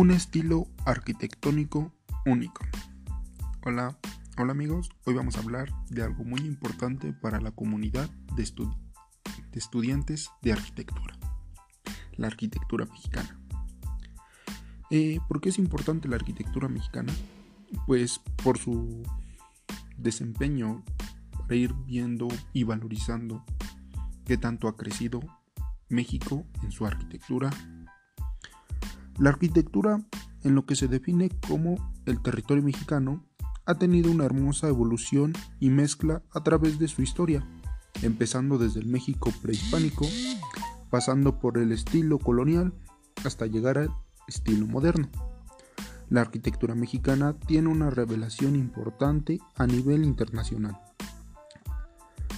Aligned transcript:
un 0.00 0.12
estilo 0.12 0.66
arquitectónico 0.86 1.92
único. 2.24 2.64
Hola, 3.66 3.98
hola 4.38 4.52
amigos, 4.52 4.88
hoy 5.04 5.12
vamos 5.12 5.36
a 5.36 5.40
hablar 5.40 5.68
de 5.90 6.02
algo 6.02 6.24
muy 6.24 6.40
importante 6.40 7.12
para 7.12 7.38
la 7.38 7.50
comunidad 7.50 8.08
de, 8.34 8.48
estudiantes 9.52 10.30
de 10.40 10.52
arquitectura, 10.54 11.18
la 12.12 12.28
arquitectura 12.28 12.86
mexicana. 12.86 13.38
Eh, 14.88 15.20
¿Por 15.28 15.42
qué 15.42 15.50
es 15.50 15.58
importante 15.58 16.08
la 16.08 16.16
arquitectura 16.16 16.68
mexicana? 16.68 17.12
Pues 17.86 18.22
por 18.42 18.56
su 18.56 19.02
desempeño 19.98 20.82
para 21.42 21.56
ir 21.56 21.74
viendo 21.74 22.26
y 22.54 22.64
valorizando 22.64 23.44
qué 24.24 24.38
tanto 24.38 24.66
ha 24.66 24.78
crecido 24.78 25.20
México 25.90 26.46
en 26.62 26.72
su 26.72 26.86
arquitectura 26.86 27.50
la 29.20 29.28
arquitectura, 29.28 30.00
en 30.44 30.54
lo 30.54 30.64
que 30.64 30.74
se 30.74 30.88
define 30.88 31.28
como 31.46 31.76
el 32.06 32.22
territorio 32.22 32.62
mexicano, 32.62 33.22
ha 33.66 33.74
tenido 33.74 34.10
una 34.10 34.24
hermosa 34.24 34.68
evolución 34.68 35.34
y 35.60 35.68
mezcla 35.68 36.22
a 36.32 36.42
través 36.42 36.78
de 36.78 36.88
su 36.88 37.02
historia, 37.02 37.46
empezando 38.00 38.56
desde 38.56 38.80
el 38.80 38.86
México 38.86 39.30
prehispánico, 39.42 40.06
pasando 40.88 41.38
por 41.38 41.58
el 41.58 41.70
estilo 41.70 42.18
colonial 42.18 42.72
hasta 43.22 43.44
llegar 43.44 43.76
al 43.76 43.90
estilo 44.26 44.66
moderno. 44.66 45.10
La 46.08 46.22
arquitectura 46.22 46.74
mexicana 46.74 47.38
tiene 47.46 47.68
una 47.68 47.90
revelación 47.90 48.56
importante 48.56 49.38
a 49.54 49.66
nivel 49.66 50.02
internacional. 50.02 50.80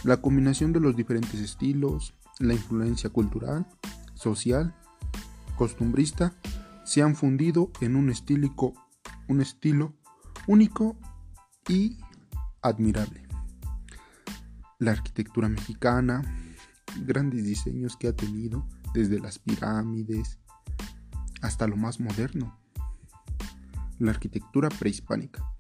La 0.03 0.17
combinación 0.17 0.73
de 0.73 0.81
los 0.81 0.97
diferentes 0.97 1.39
estilos, 1.39 2.13
la 2.41 2.55
influencia 2.55 3.09
cultural, 3.09 3.69
social, 4.15 4.75
costumbrista 5.57 6.35
se 6.93 7.01
han 7.01 7.17
fundido 7.17 7.71
en 7.81 7.97
un, 7.97 8.11
estílico, 8.11 8.75
un 9.27 9.41
estilo 9.41 9.95
único 10.47 10.99
y 11.67 11.97
admirable. 12.61 13.27
La 14.79 14.91
arquitectura 14.91 15.49
mexicana, 15.49 16.23
grandes 17.07 17.45
diseños 17.45 17.97
que 17.97 18.09
ha 18.09 18.13
tenido, 18.15 18.69
desde 18.93 19.21
las 19.21 19.39
pirámides 19.39 20.39
hasta 21.41 21.67
lo 21.67 21.79
más 21.79 21.99
moderno. 21.99 22.61
La 23.99 24.11
arquitectura 24.11 24.69
prehispánica. 24.69 25.51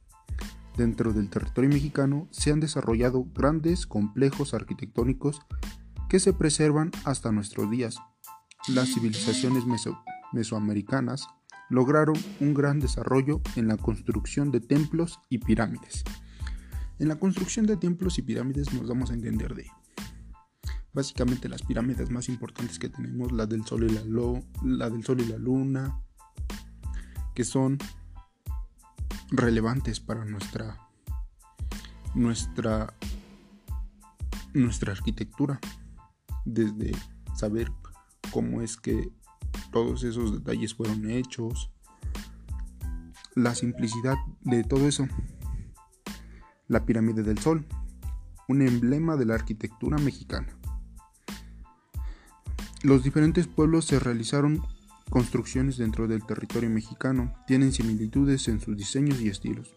Dentro 0.76 1.14
del 1.14 1.30
territorio 1.30 1.70
mexicano 1.70 2.28
se 2.30 2.52
han 2.52 2.60
desarrollado 2.60 3.24
grandes 3.32 3.86
complejos 3.86 4.52
arquitectónicos 4.52 5.40
que 6.10 6.20
se 6.20 6.34
preservan 6.34 6.90
hasta 7.04 7.32
nuestros 7.32 7.70
días. 7.70 7.96
Las 8.68 8.90
civilizaciones 8.92 9.64
meso 9.64 9.98
mesoamericanas 10.32 11.28
lograron 11.68 12.16
un 12.40 12.54
gran 12.54 12.80
desarrollo 12.80 13.40
en 13.56 13.68
la 13.68 13.76
construcción 13.76 14.50
de 14.50 14.60
templos 14.60 15.20
y 15.28 15.38
pirámides. 15.38 16.04
En 16.98 17.08
la 17.08 17.18
construcción 17.18 17.66
de 17.66 17.76
templos 17.76 18.18
y 18.18 18.22
pirámides 18.22 18.72
nos 18.74 18.88
damos 18.88 19.10
a 19.10 19.14
entender 19.14 19.54
de 19.54 19.66
básicamente 20.92 21.48
las 21.48 21.62
pirámides 21.62 22.10
más 22.10 22.28
importantes 22.28 22.78
que 22.78 22.88
tenemos, 22.88 23.32
la 23.32 23.46
del 23.46 23.64
Sol 23.64 23.84
y 23.84 23.88
la, 23.88 24.02
la 24.62 24.90
del 24.90 25.02
Sol 25.02 25.20
y 25.20 25.26
la 25.26 25.38
Luna, 25.38 25.98
que 27.34 27.44
son 27.44 27.78
relevantes 29.30 30.00
para 30.00 30.24
nuestra 30.24 30.78
nuestra 32.14 32.94
nuestra 34.52 34.92
arquitectura, 34.92 35.58
desde 36.44 36.92
saber 37.34 37.72
cómo 38.30 38.60
es 38.60 38.76
que 38.76 39.10
todos 39.72 40.04
esos 40.04 40.32
detalles 40.32 40.74
fueron 40.74 41.10
hechos, 41.10 41.70
la 43.34 43.54
simplicidad 43.54 44.16
de 44.42 44.62
todo 44.62 44.86
eso. 44.86 45.08
La 46.68 46.84
pirámide 46.86 47.22
del 47.22 47.38
Sol, 47.38 47.66
un 48.48 48.62
emblema 48.62 49.16
de 49.16 49.26
la 49.26 49.34
arquitectura 49.34 49.98
mexicana. 49.98 50.56
Los 52.82 53.02
diferentes 53.02 53.46
pueblos 53.46 53.86
se 53.86 53.98
realizaron 53.98 54.62
construcciones 55.10 55.76
dentro 55.76 56.08
del 56.08 56.24
territorio 56.24 56.70
mexicano, 56.70 57.34
tienen 57.46 57.72
similitudes 57.72 58.48
en 58.48 58.60
sus 58.60 58.76
diseños 58.76 59.20
y 59.20 59.28
estilos. 59.28 59.72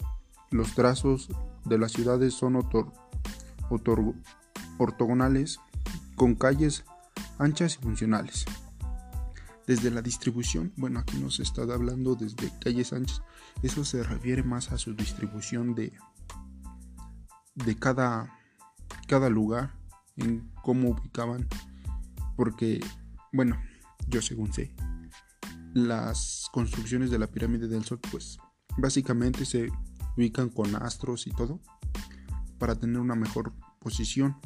Los 0.52 0.74
trazos 0.76 1.30
de 1.66 1.78
las 1.78 1.92
ciudades 1.92 2.34
son 2.34 2.56
ortogonales, 4.78 5.60
con 6.16 6.36
calles 6.36 6.86
anchas 7.38 7.76
y 7.76 7.84
funcionales. 7.84 8.46
Desde 9.68 9.90
la 9.90 10.02
distribución, 10.02 10.74
bueno, 10.78 11.00
aquí 11.00 11.18
nos 11.18 11.40
está 11.40 11.64
hablando 11.64 12.16
desde 12.16 12.52
calles 12.60 12.94
anchas. 12.94 13.22
Eso 13.64 13.84
se 13.84 14.04
refiere 14.04 14.44
más 14.44 14.72
a 14.72 14.78
su 14.78 14.94
distribución 14.94 15.74
de, 15.74 15.92
de 17.56 17.76
cada, 17.76 18.32
cada 19.08 19.30
lugar, 19.30 19.74
en 20.18 20.52
cómo 20.62 20.90
ubicaban. 20.90 21.48
Porque, 22.36 22.80
bueno, 23.34 23.60
yo 24.08 24.22
según 24.22 24.54
sé, 24.54 24.76
las 25.74 26.48
construcciones 26.52 27.10
de 27.10 27.20
la 27.20 27.28
pirámide 27.28 27.68
del 27.68 27.84
Sol, 27.84 28.00
pues 28.12 28.38
básicamente 28.78 29.46
se 29.46 29.70
ubican 30.16 30.50
con 30.50 30.76
astros 30.76 31.28
y 31.28 31.32
todo 31.32 31.60
para 32.58 32.76
tener 32.76 33.00
una 33.00 33.16
mejor 33.16 33.54
posición 33.80 34.38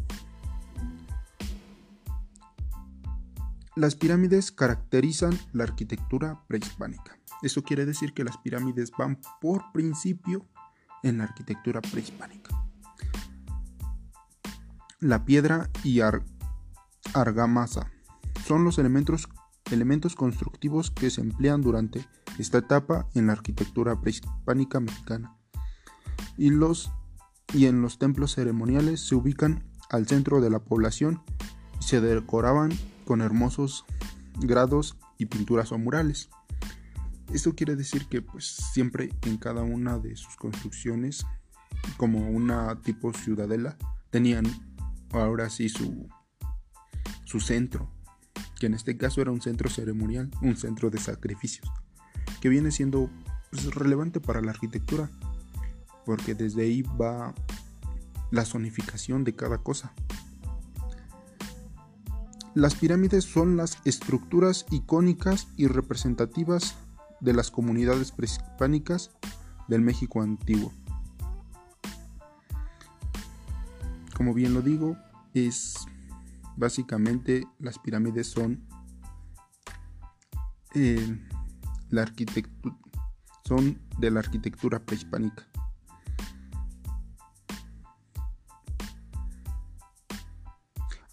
Las 3.80 3.96
pirámides 3.96 4.52
caracterizan 4.52 5.40
la 5.54 5.64
arquitectura 5.64 6.44
prehispánica. 6.50 7.18
Eso 7.42 7.64
quiere 7.64 7.86
decir 7.86 8.12
que 8.14 8.26
las 8.26 8.36
pirámides 8.36 8.92
van 8.92 9.22
por 9.40 9.72
principio 9.72 10.46
en 11.02 11.20
la 11.20 11.24
arquitectura 11.24 11.80
prehispánica. 11.80 12.62
La 15.00 15.24
piedra 15.24 15.70
y 15.86 16.02
argamasa 17.14 17.90
son 18.46 18.66
los 18.66 18.80
elementos, 18.80 19.30
elementos 19.72 20.14
constructivos 20.18 20.92
que 20.92 21.10
se 21.10 21.22
emplean 21.22 21.62
durante 21.62 22.06
esta 22.38 22.58
etapa 22.58 23.08
en 23.16 23.28
la 23.28 23.32
arquitectura 23.32 24.02
prehispánica 24.02 24.82
mexicana. 24.82 25.38
Y, 26.36 26.50
los, 26.50 26.92
y 27.54 27.68
en 27.68 27.82
los 27.82 27.98
templos 27.98 28.36
ceremoniales 28.36 29.08
se 29.08 29.16
ubican 29.16 29.64
al 29.90 30.06
centro 30.06 30.42
de 30.42 30.50
la 30.50 30.60
población 30.60 31.24
y 31.80 31.84
se 31.86 32.02
decoraban 32.02 32.74
con 33.10 33.22
hermosos 33.22 33.86
grados 34.40 34.96
y 35.18 35.26
pinturas 35.26 35.72
o 35.72 35.80
murales. 35.80 36.30
Esto 37.34 37.56
quiere 37.56 37.76
decir 37.76 38.06
que 38.06 38.22
pues 38.22 38.46
siempre 38.46 39.10
en 39.24 39.38
cada 39.38 39.64
una 39.64 39.98
de 39.98 40.16
sus 40.16 40.36
construcciones, 40.36 41.26
como 41.98 42.30
una 42.30 42.80
tipo 42.84 43.12
ciudadela, 43.12 43.80
tenían 44.12 44.46
ahora 45.12 45.50
sí 45.50 45.70
su, 45.70 46.08
su 47.26 47.40
centro, 47.40 47.92
que 48.60 48.68
en 48.68 48.76
este 48.76 48.96
caso 48.96 49.22
era 49.22 49.32
un 49.32 49.42
centro 49.42 49.72
ceremonial, 49.72 50.30
un 50.44 50.56
centro 50.56 50.92
de 50.92 51.00
sacrificios, 51.00 51.68
que 52.42 52.50
viene 52.50 52.70
siendo 52.70 53.10
pues, 53.50 53.74
relevante 53.74 54.20
para 54.20 54.40
la 54.40 54.52
arquitectura, 54.52 55.10
porque 56.06 56.36
desde 56.36 56.62
ahí 56.62 56.84
va 56.84 57.34
la 58.30 58.46
zonificación 58.46 59.24
de 59.24 59.36
cada 59.36 59.58
cosa. 59.64 59.96
Las 62.56 62.76
pirámides 62.76 63.26
son 63.26 63.58
las 63.58 63.78
estructuras 63.86 64.66
icónicas 64.72 65.48
y 65.56 65.68
representativas 65.68 66.76
de 67.20 67.34
las 67.34 67.52
comunidades 67.52 68.12
prehispánicas 68.12 69.12
del 69.68 69.82
México 69.82 70.22
antiguo. 70.22 70.74
Como 74.16 74.34
bien 74.34 74.54
lo 74.54 74.62
digo, 74.62 74.98
es 75.34 75.76
básicamente 76.58 77.48
las 77.60 77.78
pirámides 77.80 78.28
son 78.28 78.68
eh, 80.74 81.20
la 81.90 82.02
arquitectura 82.02 82.76
son 83.50 83.82
de 83.98 84.12
la 84.12 84.20
arquitectura 84.20 84.78
prehispánica. 84.78 85.48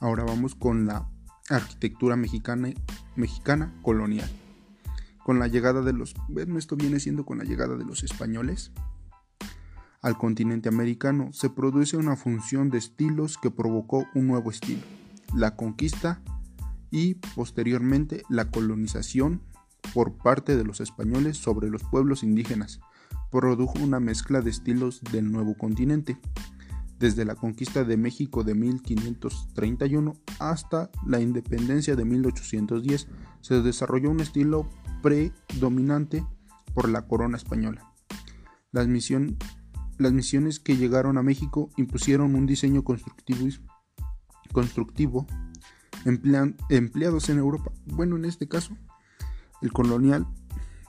Ahora 0.00 0.24
vamos 0.24 0.54
con 0.54 0.86
la 0.86 1.08
arquitectura 1.48 2.16
mexicana, 2.16 2.72
mexicana 3.14 3.72
colonial. 3.82 4.28
Con 5.24 5.38
la 5.38 5.48
llegada 5.48 5.82
de 5.82 5.92
los, 5.92 6.14
esto 6.56 6.76
viene 6.76 7.00
siendo 7.00 7.24
con 7.24 7.38
la 7.38 7.44
llegada 7.44 7.76
de 7.76 7.84
los 7.84 8.02
españoles 8.02 8.72
al 10.02 10.16
continente 10.18 10.68
americano, 10.68 11.32
se 11.32 11.50
produce 11.50 11.96
una 11.96 12.16
función 12.16 12.70
de 12.70 12.78
estilos 12.78 13.38
que 13.38 13.50
provocó 13.50 14.06
un 14.14 14.28
nuevo 14.28 14.50
estilo, 14.50 14.82
la 15.34 15.56
conquista 15.56 16.20
y 16.90 17.14
posteriormente 17.34 18.22
la 18.28 18.50
colonización 18.50 19.42
por 19.94 20.16
parte 20.16 20.56
de 20.56 20.64
los 20.64 20.80
españoles 20.80 21.36
sobre 21.36 21.70
los 21.70 21.82
pueblos 21.82 22.22
indígenas, 22.22 22.80
produjo 23.30 23.78
una 23.80 23.98
mezcla 23.98 24.40
de 24.40 24.50
estilos 24.50 25.00
del 25.12 25.30
nuevo 25.32 25.56
continente 25.56 26.18
desde 26.98 27.24
la 27.24 27.34
conquista 27.34 27.84
de 27.84 27.96
México 27.96 28.42
de 28.44 28.54
1531 28.54 30.14
hasta 30.38 30.90
la 31.06 31.20
independencia 31.20 31.96
de 31.96 32.04
1810, 32.04 33.08
se 33.40 33.62
desarrolló 33.62 34.10
un 34.10 34.20
estilo 34.20 34.68
predominante 35.02 36.24
por 36.74 36.88
la 36.88 37.06
corona 37.06 37.36
española. 37.36 37.92
Las, 38.72 38.86
misiones 38.88 40.60
que 40.60 40.76
llegaron 40.76 41.16
a 41.18 41.22
México 41.22 41.70
impusieron 41.76 42.34
un 42.34 42.46
diseño 42.46 42.84
constructivo, 42.84 43.48
constructivo 44.52 45.26
empleados 46.04 47.28
en 47.30 47.38
Europa. 47.38 47.72
Bueno, 47.86 48.16
en 48.16 48.26
este 48.26 48.46
caso, 48.48 48.76
el 49.62 49.72
colonial 49.72 50.26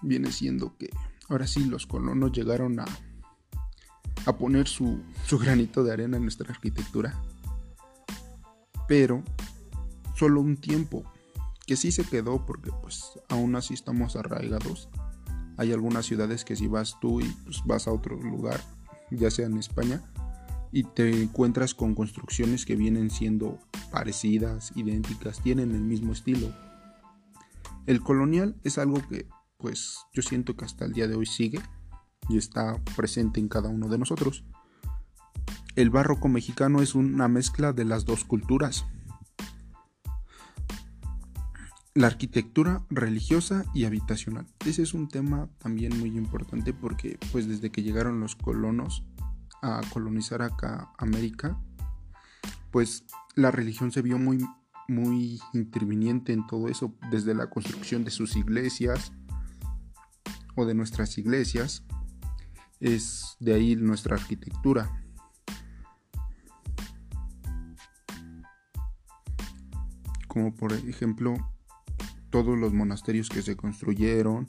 viene 0.01 0.31
siendo 0.31 0.77
que 0.77 0.89
ahora 1.29 1.47
sí 1.47 1.65
los 1.65 1.87
colonos 1.87 2.31
llegaron 2.31 2.79
a, 2.79 2.85
a 4.27 4.37
poner 4.37 4.67
su, 4.67 4.99
su 5.25 5.39
granito 5.39 5.85
de 5.85 5.93
arena 5.93 6.17
en 6.17 6.23
nuestra 6.23 6.51
arquitectura. 6.51 7.17
Pero 8.87 9.23
solo 10.15 10.41
un 10.41 10.57
tiempo 10.57 11.03
que 11.65 11.77
sí 11.77 11.91
se 11.93 12.03
quedó 12.03 12.45
porque 12.45 12.71
pues 12.81 13.13
aún 13.29 13.55
así 13.55 13.73
estamos 13.73 14.17
arraigados. 14.17 14.89
Hay 15.55 15.71
algunas 15.71 16.05
ciudades 16.05 16.43
que 16.43 16.57
si 16.57 16.67
vas 16.67 16.99
tú 16.99 17.21
y 17.21 17.25
pues, 17.45 17.61
vas 17.65 17.87
a 17.87 17.93
otro 17.93 18.21
lugar, 18.21 18.59
ya 19.11 19.31
sea 19.31 19.45
en 19.45 19.57
España, 19.57 20.03
y 20.73 20.83
te 20.83 21.23
encuentras 21.23 21.73
con 21.73 21.95
construcciones 21.95 22.65
que 22.65 22.75
vienen 22.75 23.09
siendo 23.09 23.59
parecidas, 23.91 24.73
idénticas, 24.75 25.41
tienen 25.41 25.71
el 25.71 25.81
mismo 25.81 26.11
estilo. 26.11 26.53
El 27.85 28.01
colonial 28.01 28.55
es 28.65 28.77
algo 28.77 29.01
que 29.07 29.25
pues 29.57 29.99
yo 30.13 30.21
siento 30.21 30.57
que 30.57 30.65
hasta 30.65 30.83
el 30.83 30.91
día 30.91 31.07
de 31.07 31.15
hoy 31.15 31.25
sigue 31.25 31.61
y 32.29 32.37
está 32.37 32.81
presente 32.95 33.39
en 33.39 33.47
cada 33.47 33.69
uno 33.69 33.87
de 33.87 33.97
nosotros. 33.97 34.43
El 35.75 35.89
barroco 35.89 36.27
mexicano 36.27 36.81
es 36.81 36.95
una 36.95 37.27
mezcla 37.27 37.73
de 37.73 37.85
las 37.85 38.05
dos 38.05 38.25
culturas. 38.25 38.85
La 41.93 42.07
arquitectura 42.07 42.83
religiosa 42.89 43.65
y 43.73 43.85
habitacional. 43.85 44.45
Ese 44.65 44.83
es 44.83 44.93
un 44.93 45.07
tema 45.07 45.49
también 45.57 45.97
muy 45.99 46.09
importante 46.17 46.73
porque 46.73 47.17
pues 47.31 47.47
desde 47.47 47.71
que 47.71 47.83
llegaron 47.83 48.19
los 48.19 48.35
colonos 48.35 49.03
a 49.61 49.81
colonizar 49.91 50.41
acá 50.41 50.91
América, 50.97 51.59
pues 52.71 53.03
la 53.35 53.51
religión 53.51 53.91
se 53.91 54.01
vio 54.01 54.17
muy 54.17 54.43
muy 54.87 55.39
interviniente 55.53 56.33
en 56.33 56.47
todo 56.47 56.69
eso, 56.69 56.93
desde 57.11 57.35
la 57.35 57.49
construcción 57.49 58.03
de 58.03 58.11
sus 58.11 58.35
iglesias 58.35 59.11
o 60.55 60.65
de 60.65 60.73
nuestras 60.73 61.17
iglesias, 61.17 61.83
es 62.79 63.37
de 63.39 63.53
ahí 63.53 63.75
nuestra 63.75 64.15
arquitectura. 64.15 65.03
Como 70.27 70.53
por 70.53 70.73
ejemplo 70.73 71.35
todos 72.29 72.57
los 72.57 72.73
monasterios 72.73 73.29
que 73.29 73.41
se 73.41 73.55
construyeron, 73.55 74.47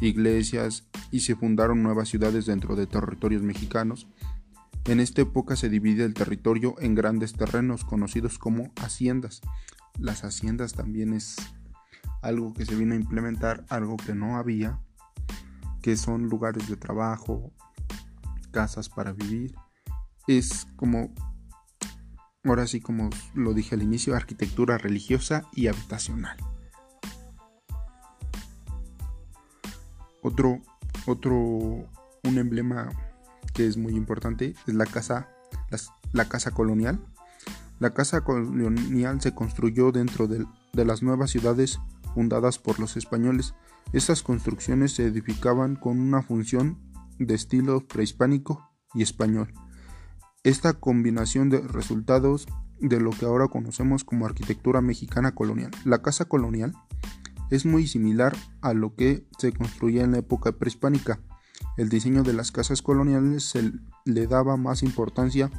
iglesias 0.00 0.88
y 1.10 1.20
se 1.20 1.36
fundaron 1.36 1.82
nuevas 1.82 2.08
ciudades 2.08 2.46
dentro 2.46 2.76
de 2.76 2.86
territorios 2.86 3.42
mexicanos. 3.42 4.06
En 4.84 5.00
esta 5.00 5.22
época 5.22 5.56
se 5.56 5.68
divide 5.68 6.04
el 6.04 6.14
territorio 6.14 6.74
en 6.80 6.94
grandes 6.94 7.34
terrenos 7.34 7.84
conocidos 7.84 8.38
como 8.38 8.72
haciendas. 8.76 9.40
Las 9.98 10.24
haciendas 10.24 10.72
también 10.72 11.12
es 11.12 11.36
algo 12.22 12.54
que 12.54 12.64
se 12.64 12.74
vino 12.74 12.94
a 12.94 12.96
implementar, 12.96 13.64
algo 13.68 13.96
que 13.96 14.14
no 14.14 14.36
había, 14.36 14.80
que 15.82 15.96
son 15.96 16.28
lugares 16.28 16.68
de 16.68 16.76
trabajo, 16.76 17.52
casas 18.50 18.88
para 18.88 19.12
vivir. 19.12 19.54
Es 20.26 20.66
como, 20.76 21.12
ahora 22.44 22.66
sí 22.66 22.80
como 22.80 23.10
lo 23.34 23.54
dije 23.54 23.74
al 23.74 23.82
inicio, 23.82 24.14
arquitectura 24.14 24.78
religiosa 24.78 25.42
y 25.52 25.66
habitacional. 25.66 26.36
Otro, 30.22 30.60
otro, 31.06 31.36
un 31.36 32.38
emblema 32.38 32.90
que 33.54 33.66
es 33.66 33.76
muy 33.76 33.94
importante 33.94 34.54
es 34.66 34.74
la 34.74 34.86
casa, 34.86 35.28
la, 36.12 36.28
casa 36.28 36.50
colonial. 36.50 37.00
La 37.78 37.94
casa 37.94 38.20
colonial 38.20 39.20
se 39.22 39.34
construyó 39.34 39.92
dentro 39.92 40.28
de, 40.28 40.44
de 40.74 40.84
las 40.84 41.02
nuevas 41.02 41.30
ciudades 41.30 41.80
fundadas 42.14 42.58
por 42.58 42.78
los 42.78 42.96
españoles. 42.96 43.54
Estas 43.92 44.22
construcciones 44.22 44.92
se 44.92 45.06
edificaban 45.06 45.76
con 45.76 45.98
una 45.98 46.22
función 46.22 46.78
de 47.20 47.34
estilo 47.34 47.86
prehispánico 47.86 48.68
y 48.94 49.02
español. 49.02 49.52
Esta 50.42 50.72
combinación 50.72 51.50
de 51.50 51.60
resultados 51.60 52.48
de 52.80 52.98
lo 52.98 53.10
que 53.10 53.26
ahora 53.26 53.48
conocemos 53.48 54.04
como 54.04 54.24
arquitectura 54.26 54.80
mexicana 54.80 55.34
colonial. 55.34 55.70
La 55.84 56.02
casa 56.02 56.24
colonial 56.24 56.74
es 57.50 57.66
muy 57.66 57.86
similar 57.86 58.34
a 58.62 58.72
lo 58.72 58.94
que 58.94 59.26
se 59.38 59.52
construía 59.52 60.02
en 60.02 60.12
la 60.12 60.18
época 60.18 60.52
prehispánica. 60.52 61.20
El 61.76 61.90
diseño 61.90 62.22
de 62.22 62.32
las 62.32 62.52
casas 62.52 62.80
coloniales 62.80 63.44
se 63.44 63.70
le 64.06 64.26
daba 64.26 64.56
más 64.56 64.82
importancia 64.82 65.50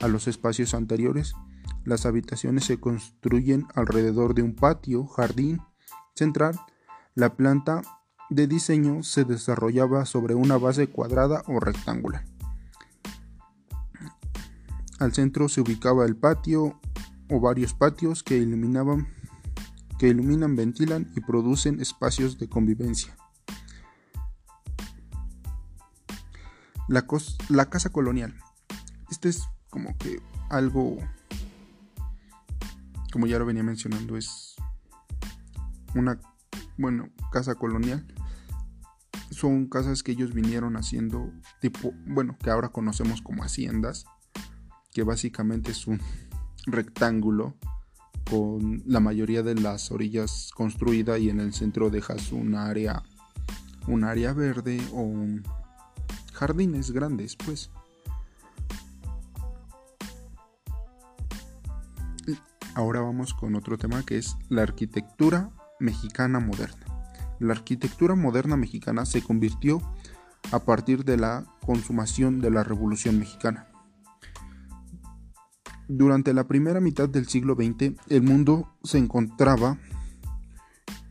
a 0.00 0.08
los 0.08 0.26
espacios 0.26 0.72
anteriores. 0.72 1.34
Las 1.84 2.06
habitaciones 2.06 2.64
se 2.64 2.80
construyen 2.80 3.66
alrededor 3.74 4.34
de 4.34 4.42
un 4.42 4.54
patio, 4.54 5.06
jardín 5.06 5.60
central. 6.14 6.58
La 7.14 7.36
planta 7.36 7.82
de 8.30 8.46
diseño 8.46 9.02
se 9.02 9.24
desarrollaba 9.24 10.06
sobre 10.06 10.34
una 10.34 10.56
base 10.56 10.88
cuadrada 10.88 11.42
o 11.46 11.60
rectangular. 11.60 12.24
Al 14.98 15.12
centro 15.12 15.48
se 15.48 15.60
ubicaba 15.60 16.04
el 16.06 16.16
patio 16.16 16.80
o 17.30 17.40
varios 17.40 17.74
patios 17.74 18.22
que 18.22 18.36
iluminaban 18.36 19.08
que 19.98 20.08
iluminan, 20.08 20.56
ventilan 20.56 21.10
y 21.14 21.20
producen 21.20 21.80
espacios 21.80 22.38
de 22.38 22.48
convivencia. 22.48 23.16
La, 26.88 27.06
la 27.48 27.70
casa 27.70 27.90
colonial. 27.90 28.34
Este 29.10 29.28
es 29.28 29.44
como 29.70 29.96
que 29.96 30.20
algo, 30.50 30.98
como 33.12 33.26
ya 33.26 33.38
lo 33.38 33.46
venía 33.46 33.62
mencionando, 33.62 34.16
es 34.16 34.56
una, 35.94 36.20
bueno, 36.76 37.08
casa 37.32 37.54
colonial. 37.54 38.06
Son 39.30 39.66
casas 39.66 40.02
que 40.02 40.12
ellos 40.12 40.34
vinieron 40.34 40.76
haciendo 40.76 41.32
tipo, 41.60 41.92
bueno, 42.06 42.36
que 42.42 42.50
ahora 42.50 42.68
conocemos 42.68 43.22
como 43.22 43.42
haciendas, 43.42 44.04
que 44.92 45.02
básicamente 45.02 45.72
es 45.72 45.86
un 45.86 46.00
rectángulo 46.66 47.54
con 48.28 48.82
la 48.86 49.00
mayoría 49.00 49.42
de 49.42 49.54
las 49.54 49.90
orillas 49.90 50.50
construida 50.54 51.18
y 51.18 51.28
en 51.28 51.40
el 51.40 51.52
centro 51.52 51.90
dejas 51.90 52.32
un 52.32 52.54
área 52.54 53.02
un 53.86 54.02
área 54.02 54.32
verde 54.32 54.80
o 54.94 55.12
jardines 56.32 56.90
grandes 56.90 57.36
pues 57.36 57.70
ahora 62.74 63.00
vamos 63.00 63.34
con 63.34 63.54
otro 63.56 63.76
tema 63.76 64.02
que 64.04 64.16
es 64.16 64.36
la 64.48 64.62
arquitectura 64.62 65.50
mexicana 65.80 66.40
moderna 66.40 66.86
la 67.40 67.52
arquitectura 67.52 68.14
moderna 68.14 68.56
mexicana 68.56 69.04
se 69.04 69.22
convirtió 69.22 69.82
a 70.52 70.60
partir 70.60 71.04
de 71.04 71.16
la 71.16 71.44
consumación 71.64 72.40
de 72.40 72.50
la 72.50 72.62
revolución 72.62 73.18
mexicana 73.18 73.68
durante 75.88 76.32
la 76.32 76.44
primera 76.44 76.80
mitad 76.80 77.08
del 77.08 77.26
siglo 77.26 77.54
XX, 77.54 77.94
el 78.08 78.22
mundo 78.22 78.68
se 78.82 78.98
encontraba 78.98 79.78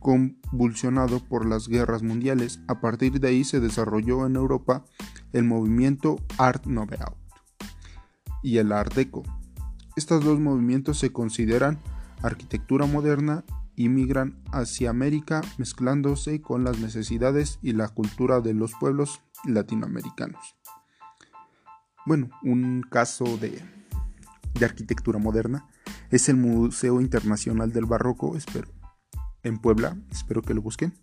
convulsionado 0.00 1.20
por 1.20 1.46
las 1.46 1.68
guerras 1.68 2.02
mundiales. 2.02 2.60
A 2.66 2.80
partir 2.80 3.20
de 3.20 3.28
ahí 3.28 3.44
se 3.44 3.60
desarrolló 3.60 4.26
en 4.26 4.36
Europa 4.36 4.84
el 5.32 5.44
movimiento 5.44 6.16
Art 6.38 6.66
Nouveau 6.66 7.16
y 8.42 8.58
el 8.58 8.72
Art 8.72 8.94
Deco. 8.94 9.22
Estos 9.96 10.24
dos 10.24 10.40
movimientos 10.40 10.98
se 10.98 11.12
consideran 11.12 11.78
arquitectura 12.22 12.86
moderna 12.86 13.44
y 13.76 13.88
migran 13.88 14.42
hacia 14.52 14.90
América 14.90 15.42
mezclándose 15.58 16.40
con 16.40 16.64
las 16.64 16.78
necesidades 16.78 17.58
y 17.62 17.72
la 17.72 17.88
cultura 17.88 18.40
de 18.40 18.54
los 18.54 18.72
pueblos 18.74 19.20
latinoamericanos. 19.44 20.56
Bueno, 22.06 22.30
un 22.42 22.82
caso 22.82 23.38
de 23.38 23.62
de 24.54 24.64
arquitectura 24.64 25.18
moderna 25.18 25.66
es 26.10 26.28
el 26.28 26.36
Museo 26.36 27.00
Internacional 27.00 27.72
del 27.72 27.86
Barroco 27.86 28.36
espero, 28.36 28.68
en 29.42 29.58
Puebla, 29.58 29.96
espero 30.10 30.42
que 30.42 30.54
lo 30.54 30.62
busquen. 30.62 30.94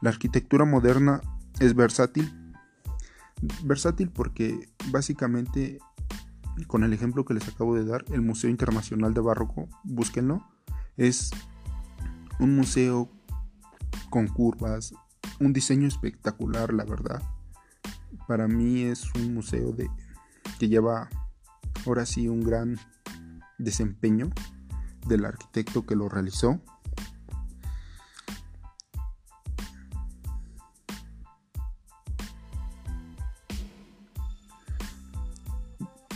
La 0.00 0.10
arquitectura 0.10 0.64
moderna 0.64 1.20
es 1.60 1.74
versátil, 1.74 2.32
versátil 3.62 4.10
porque 4.10 4.68
básicamente 4.90 5.78
con 6.66 6.84
el 6.84 6.92
ejemplo 6.92 7.24
que 7.24 7.34
les 7.34 7.48
acabo 7.48 7.74
de 7.74 7.84
dar, 7.84 8.04
el 8.12 8.22
Museo 8.22 8.48
Internacional 8.48 9.12
de 9.12 9.20
Barroco, 9.20 9.68
búsquenlo, 9.82 10.46
es 10.96 11.30
un 12.38 12.56
museo 12.56 13.10
con 14.10 14.28
curvas, 14.28 14.94
un 15.40 15.52
diseño 15.52 15.88
espectacular, 15.88 16.72
la 16.72 16.84
verdad. 16.84 17.22
Para 18.26 18.48
mí 18.48 18.82
es 18.82 19.12
un 19.14 19.34
museo 19.34 19.72
de, 19.72 19.90
que 20.58 20.68
lleva 20.68 21.08
ahora 21.86 22.06
sí 22.06 22.28
un 22.28 22.42
gran 22.42 22.78
desempeño 23.58 24.30
del 25.06 25.24
arquitecto 25.24 25.84
que 25.84 25.96
lo 25.96 26.08
realizó. 26.08 26.60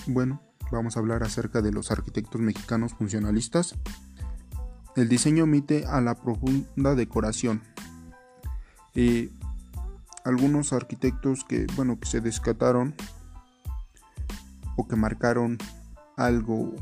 Bueno, 0.07 0.41
vamos 0.73 0.97
a 0.97 1.01
hablar 1.01 1.23
acerca 1.23 1.61
de 1.61 1.71
los 1.71 1.91
arquitectos 1.91 2.41
mexicanos 2.41 2.95
funcionalistas. 2.95 3.75
El 4.99 5.09
diseño 5.09 5.45
omite 5.45 5.87
a 5.87 6.01
la 6.01 6.17
profunda 6.17 6.97
decoración. 6.97 7.63
Eh, 8.97 9.31
algunos 10.25 10.73
arquitectos 10.73 11.45
que, 11.45 11.69
bueno, 11.77 12.01
que 12.01 12.09
se 12.09 12.21
descataron 12.21 12.97
o 14.77 14.89
que 14.89 14.97
marcaron 14.97 15.57
algo 16.17 16.75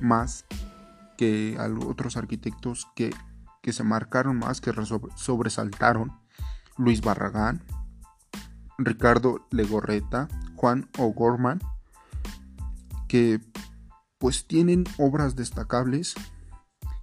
más 0.00 0.46
que 1.18 1.58
otros 1.86 2.16
arquitectos 2.16 2.88
que, 2.96 3.14
que 3.60 3.74
se 3.74 3.84
marcaron 3.84 4.38
más, 4.38 4.62
que 4.62 4.72
sobresaltaron. 5.16 6.18
Luis 6.78 7.02
Barragán, 7.02 7.62
Ricardo 8.78 9.46
Legorreta, 9.50 10.28
Juan 10.56 10.88
O'Gorman, 10.96 11.60
que 13.06 13.38
pues 14.16 14.46
tienen 14.46 14.84
obras 14.96 15.36
destacables 15.36 16.14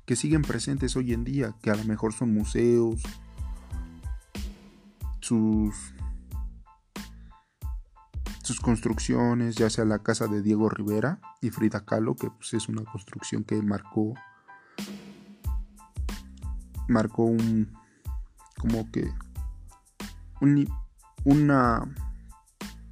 que 0.06 0.16
siguen 0.16 0.44
presentes 0.44 0.96
hoy 0.96 1.14
en 1.14 1.24
día, 1.24 1.56
que 1.62 1.72
a 1.72 1.76
lo 1.76 1.84
mejor 1.84 2.14
son 2.14 2.34
museos, 2.34 3.02
sus, 5.20 5.74
sus 8.44 8.60
construcciones, 8.60 9.56
ya 9.56 9.70
sea 9.70 9.86
la 9.86 10.00
casa 10.00 10.28
de 10.28 10.42
Diego 10.42 10.70
Rivera 10.70 11.20
y 11.42 11.50
Frida 11.50 11.86
Kahlo, 11.86 12.16
que 12.16 12.30
pues, 12.30 12.54
es 12.54 12.70
una 12.70 12.84
construcción 12.84 13.44
que 13.44 13.62
marcó 13.62 14.14
marcó 16.88 17.24
un 17.24 17.74
como 18.60 18.92
que 18.92 19.12
un, 20.42 20.70
una 21.24 21.84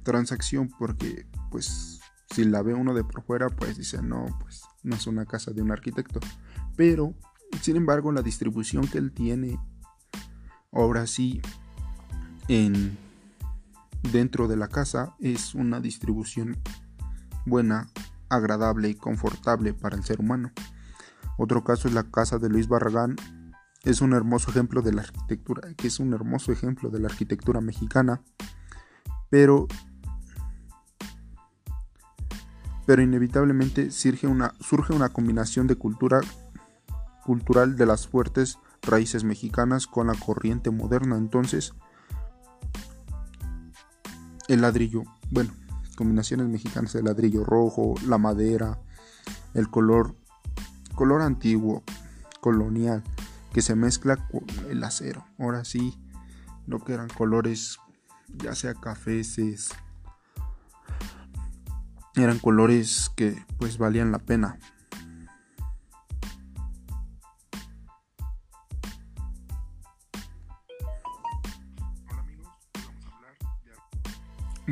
transacción 0.02 0.68
porque 0.78 1.26
pues 1.50 2.00
si 2.30 2.44
la 2.44 2.62
ve 2.62 2.74
uno 2.74 2.92
de 2.92 3.04
por 3.04 3.22
fuera 3.22 3.48
pues 3.48 3.76
dice 3.76 4.02
no 4.02 4.26
pues 4.40 4.64
no 4.82 4.96
es 4.96 5.06
una 5.06 5.26
casa 5.26 5.52
de 5.52 5.62
un 5.62 5.70
arquitecto 5.70 6.18
pero 6.76 7.14
sin 7.60 7.76
embargo 7.76 8.12
la 8.12 8.22
distribución 8.22 8.86
que 8.86 8.98
él 8.98 9.12
tiene 9.12 9.58
ahora 10.72 11.06
sí 11.06 11.40
en 12.48 12.98
dentro 14.12 14.48
de 14.48 14.56
la 14.56 14.68
casa 14.68 15.14
es 15.20 15.54
una 15.54 15.80
distribución 15.80 16.58
buena 17.46 17.88
agradable 18.28 18.88
y 18.88 18.94
confortable 18.94 19.74
para 19.74 19.96
el 19.96 20.04
ser 20.04 20.20
humano. 20.20 20.50
Otro 21.36 21.64
caso 21.64 21.88
es 21.88 21.94
la 21.94 22.04
casa 22.04 22.38
de 22.38 22.48
Luis 22.48 22.68
Barragán. 22.68 23.16
Es 23.82 24.00
un 24.00 24.12
hermoso 24.12 24.50
ejemplo 24.50 24.82
de 24.82 24.92
la 24.92 25.02
arquitectura, 25.02 25.74
que 25.74 25.88
es 25.88 26.00
un 26.00 26.12
hermoso 26.14 26.52
ejemplo 26.52 26.90
de 26.90 27.00
la 27.00 27.08
arquitectura 27.08 27.60
mexicana, 27.60 28.22
pero 29.30 29.66
pero 32.86 33.02
inevitablemente 33.02 33.90
surge 33.90 34.26
una, 34.26 34.52
surge 34.60 34.92
una 34.92 35.08
combinación 35.08 35.66
de 35.66 35.76
cultura 35.76 36.20
cultural 37.24 37.76
de 37.76 37.86
las 37.86 38.06
fuertes 38.06 38.58
raíces 38.82 39.24
mexicanas 39.24 39.86
con 39.86 40.08
la 40.08 40.14
corriente 40.14 40.70
moderna. 40.70 41.16
Entonces, 41.16 41.74
el 44.48 44.60
ladrillo, 44.60 45.02
bueno, 45.30 45.52
combinaciones 45.96 46.48
mexicanas 46.48 46.92
de 46.92 47.02
ladrillo 47.02 47.44
rojo, 47.44 47.94
la 48.06 48.18
madera, 48.18 48.78
el 49.54 49.70
color, 49.70 50.16
color 50.94 51.22
antiguo, 51.22 51.82
colonial, 52.40 53.02
que 53.52 53.62
se 53.62 53.74
mezcla 53.74 54.16
con 54.28 54.44
el 54.68 54.82
acero. 54.84 55.24
Ahora 55.38 55.64
sí, 55.64 55.98
lo 56.66 56.80
que 56.80 56.94
eran 56.94 57.08
colores, 57.08 57.78
ya 58.28 58.54
sea 58.54 58.74
cafeces, 58.74 59.70
eran 62.16 62.38
colores 62.38 63.10
que 63.16 63.44
pues 63.58 63.78
valían 63.78 64.12
la 64.12 64.18
pena. 64.18 64.58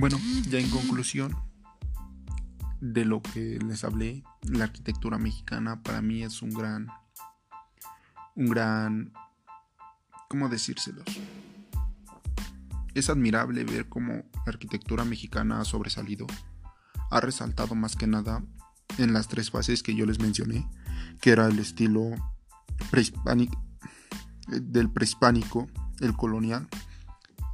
Bueno, 0.03 0.19
ya 0.51 0.59
en 0.59 0.69
conclusión 0.69 1.33
de 2.81 3.05
lo 3.05 3.23
que 3.23 3.61
les 3.65 3.85
hablé, 3.85 4.25
la 4.43 4.65
arquitectura 4.65 5.17
mexicana 5.17 5.81
para 5.85 6.03
mí 6.03 6.25
es 6.25 6.43
un 6.43 6.51
gran 6.51 6.89
un 8.35 8.47
gran... 8.47 9.13
¿Cómo 10.29 10.49
decírselos? 10.49 11.05
Es 12.95 13.11
admirable 13.11 13.63
ver 13.63 13.89
cómo 13.89 14.25
la 14.35 14.43
arquitectura 14.49 15.05
mexicana 15.05 15.61
ha 15.61 15.65
sobresalido. 15.65 16.27
Ha 17.13 17.21
resaltado 17.21 17.77
más 17.77 17.95
que 17.95 18.09
nada 18.09 18.43
en 18.99 19.13
las 19.13 19.29
tres 19.29 19.53
fases 19.53 19.85
que 19.85 19.95
yo 19.95 20.05
les 20.05 20.19
mencioné, 20.19 20.69
que 21.21 21.31
era 21.31 21.47
el 21.47 21.61
estilo 21.61 22.11
prehispánico, 22.91 23.65
del 24.49 24.91
prehispánico, 24.91 25.69
el 26.01 26.17
colonial 26.17 26.69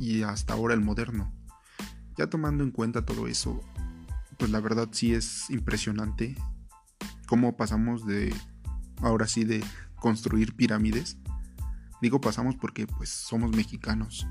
y 0.00 0.22
hasta 0.22 0.54
ahora 0.54 0.72
el 0.72 0.80
moderno. 0.80 1.37
Ya 2.18 2.26
tomando 2.28 2.64
en 2.64 2.72
cuenta 2.72 3.06
todo 3.06 3.28
eso, 3.28 3.62
pues 4.38 4.50
la 4.50 4.60
verdad 4.60 4.88
sí 4.90 5.14
es 5.14 5.48
impresionante 5.50 6.36
cómo 7.26 7.56
pasamos 7.56 8.06
de, 8.06 8.34
ahora 9.00 9.28
sí, 9.28 9.44
de 9.44 9.64
construir 10.00 10.56
pirámides. 10.56 11.16
Digo 12.02 12.20
pasamos 12.20 12.56
porque 12.56 12.86
pues 12.86 13.08
somos 13.08 13.54
mexicanos. 13.54 14.26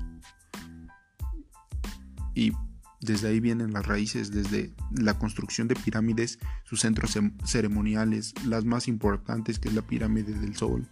Y 2.34 2.52
desde 3.00 3.28
ahí 3.28 3.40
vienen 3.40 3.72
las 3.72 3.86
raíces, 3.86 4.30
desde 4.30 4.74
la 4.90 5.18
construcción 5.18 5.68
de 5.68 5.74
pirámides, 5.74 6.38
sus 6.64 6.80
centros 6.80 7.18
ceremoniales, 7.44 8.34
las 8.44 8.64
más 8.64 8.88
importantes 8.88 9.58
que 9.58 9.68
es 9.68 9.74
la 9.74 9.82
pirámide 9.82 10.34
del 10.34 10.56
Sol 10.56 10.86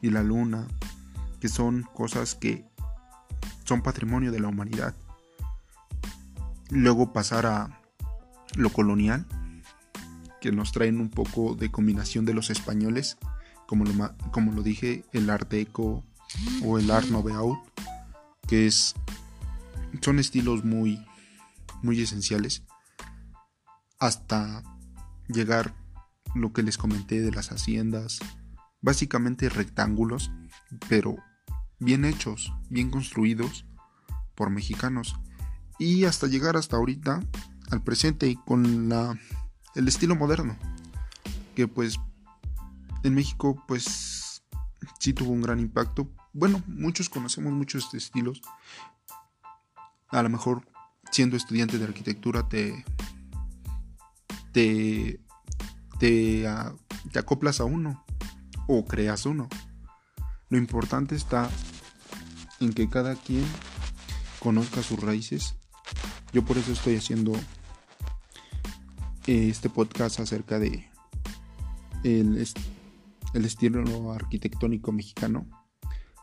y 0.00 0.10
la 0.10 0.22
Luna, 0.22 0.66
que 1.40 1.48
son 1.48 1.82
cosas 1.94 2.34
que 2.34 2.64
son 3.64 3.82
patrimonio 3.82 4.32
de 4.32 4.40
la 4.40 4.48
humanidad. 4.48 4.94
Luego 6.74 7.12
pasar 7.12 7.44
a 7.44 7.82
lo 8.54 8.70
colonial, 8.70 9.26
que 10.40 10.52
nos 10.52 10.72
traen 10.72 11.00
un 11.00 11.10
poco 11.10 11.54
de 11.54 11.70
combinación 11.70 12.24
de 12.24 12.32
los 12.32 12.48
españoles 12.48 13.18
como 13.66 13.84
lo, 13.84 14.16
como 14.32 14.52
lo 14.52 14.62
dije, 14.62 15.04
el 15.12 15.28
Art 15.28 15.50
Deco 15.50 16.02
o 16.64 16.78
el 16.78 16.90
Art 16.90 17.08
Nouveau, 17.08 17.62
que 18.48 18.66
es, 18.66 18.94
son 20.00 20.18
estilos 20.18 20.64
muy, 20.64 21.04
muy 21.82 22.00
esenciales, 22.00 22.64
hasta 23.98 24.62
llegar 25.28 25.74
lo 26.34 26.54
que 26.54 26.62
les 26.62 26.78
comenté 26.78 27.20
de 27.20 27.32
las 27.32 27.52
haciendas, 27.52 28.18
básicamente 28.80 29.50
rectángulos, 29.50 30.30
pero 30.88 31.16
bien 31.78 32.06
hechos, 32.06 32.52
bien 32.70 32.90
construidos 32.90 33.66
por 34.34 34.48
mexicanos, 34.48 35.16
y 35.82 36.04
hasta 36.04 36.28
llegar 36.28 36.56
hasta 36.56 36.76
ahorita 36.76 37.20
al 37.70 37.82
presente 37.82 38.28
y 38.28 38.36
con 38.36 38.88
la, 38.88 39.18
el 39.74 39.88
estilo 39.88 40.14
moderno, 40.14 40.56
que 41.56 41.66
pues 41.66 41.98
en 43.02 43.14
México 43.14 43.60
pues 43.66 44.42
sí 45.00 45.12
tuvo 45.12 45.32
un 45.32 45.42
gran 45.42 45.58
impacto. 45.58 46.08
Bueno, 46.32 46.62
muchos 46.68 47.08
conocemos 47.08 47.52
muchos 47.52 47.92
estilos. 47.94 48.42
A 50.08 50.22
lo 50.22 50.28
mejor 50.28 50.68
siendo 51.10 51.36
estudiante 51.36 51.78
de 51.78 51.84
arquitectura 51.84 52.48
te 52.48 52.84
te 54.52 55.20
te, 55.98 56.46
te 57.10 57.18
acoplas 57.18 57.60
a 57.60 57.64
uno 57.64 58.04
o 58.68 58.84
creas 58.84 59.26
uno. 59.26 59.48
Lo 60.48 60.58
importante 60.58 61.16
está 61.16 61.50
en 62.60 62.72
que 62.72 62.88
cada 62.88 63.16
quien 63.16 63.44
conozca 64.38 64.82
sus 64.82 65.00
raíces. 65.00 65.56
Yo 66.32 66.44
por 66.44 66.56
eso 66.56 66.72
estoy 66.72 66.96
haciendo 66.96 67.32
este 69.26 69.68
podcast 69.68 70.20
acerca 70.20 70.58
de 70.58 70.88
el, 72.04 72.44
el 73.34 73.44
estilo 73.44 74.12
arquitectónico 74.12 74.92
mexicano 74.92 75.46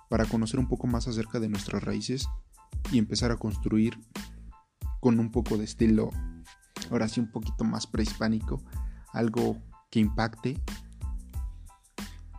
para 0.10 0.25
conocer 0.25 0.60
un 0.60 0.68
poco 0.68 0.88
más 0.88 1.08
acerca 1.08 1.39
de 1.39 1.50
nuestras 1.50 1.84
raíces 1.84 2.28
y 2.92 2.98
empezar 2.98 3.32
a 3.32 3.38
construir 3.38 3.98
con 5.00 5.20
un 5.20 5.32
poco 5.32 5.58
de 5.58 5.63
estilo, 5.63 6.10
ahora 6.92 7.08
sí 7.08 7.20
un 7.20 7.32
poquito 7.32 7.63
más 7.63 7.88
prehispánico, 7.88 8.62
algo 9.13 9.58
que 9.89 10.00
impacte. 10.00 10.60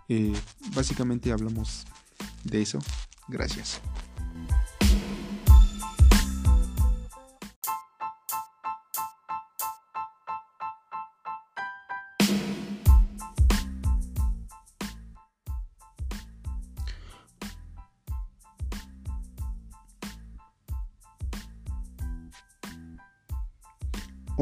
Eh, 0.09 0.35
básicamente 0.75 1.33
hablamos 1.33 1.87
de 2.45 2.63
eso. 2.63 2.81
Gracias. 3.29 3.81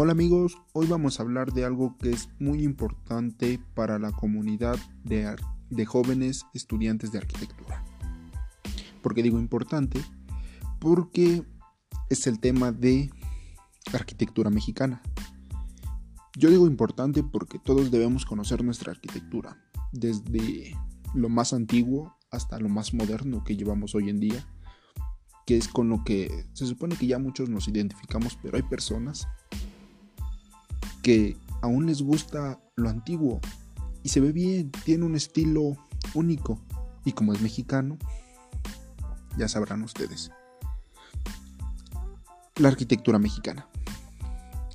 Hola 0.00 0.12
amigos, 0.12 0.56
hoy 0.74 0.86
vamos 0.86 1.18
a 1.18 1.24
hablar 1.24 1.52
de 1.52 1.64
algo 1.64 1.96
que 1.98 2.10
es 2.10 2.28
muy 2.38 2.62
importante 2.62 3.58
para 3.74 3.98
la 3.98 4.12
comunidad 4.12 4.78
de, 5.02 5.84
jóvenes 5.86 6.46
estudiantes 6.54 7.10
de 7.10 7.18
arquitectura. 7.18 7.84
¿Por 9.02 9.12
qué 9.12 9.24
digo 9.24 9.40
importante? 9.40 10.00
Porque 10.78 11.42
es 12.10 12.28
el 12.28 12.38
tema 12.38 12.70
de 12.70 13.10
arquitectura 13.92 14.50
mexicana. 14.50 15.02
Yo 16.36 16.48
digo 16.48 16.68
importante 16.68 17.24
porque 17.24 17.58
todos 17.58 17.90
debemos 17.90 18.24
conocer 18.24 18.62
nuestra 18.62 18.92
arquitectura, 18.92 19.60
desde 19.90 20.76
lo 21.12 21.28
más 21.28 21.52
antiguo 21.52 22.16
hasta 22.30 22.60
lo 22.60 22.68
más 22.68 22.94
moderno 22.94 23.42
que 23.42 23.56
llevamos 23.56 23.96
hoy 23.96 24.10
en 24.10 24.20
día, 24.20 24.46
que 25.44 25.56
es 25.56 25.66
con 25.66 25.88
lo 25.88 26.04
que 26.04 26.46
se 26.52 26.66
supone 26.66 26.94
que 26.94 27.08
ya 27.08 27.18
muchos 27.18 27.48
nos 27.48 27.66
identificamos, 27.66 28.38
pero 28.40 28.58
hay 28.58 28.62
personas 28.62 29.26
que 31.02 31.36
aún 31.62 31.86
les 31.86 32.02
gusta 32.02 32.60
lo 32.76 32.88
antiguo 32.88 33.40
y 34.02 34.10
se 34.10 34.20
ve 34.20 34.32
bien, 34.32 34.70
tiene 34.84 35.04
un 35.04 35.14
estilo 35.14 35.76
único 36.14 36.60
y 37.04 37.12
como 37.12 37.32
es 37.32 37.40
mexicano, 37.40 37.98
ya 39.36 39.48
sabrán 39.48 39.82
ustedes. 39.82 40.30
La 42.56 42.68
arquitectura 42.68 43.18
mexicana. 43.18 43.68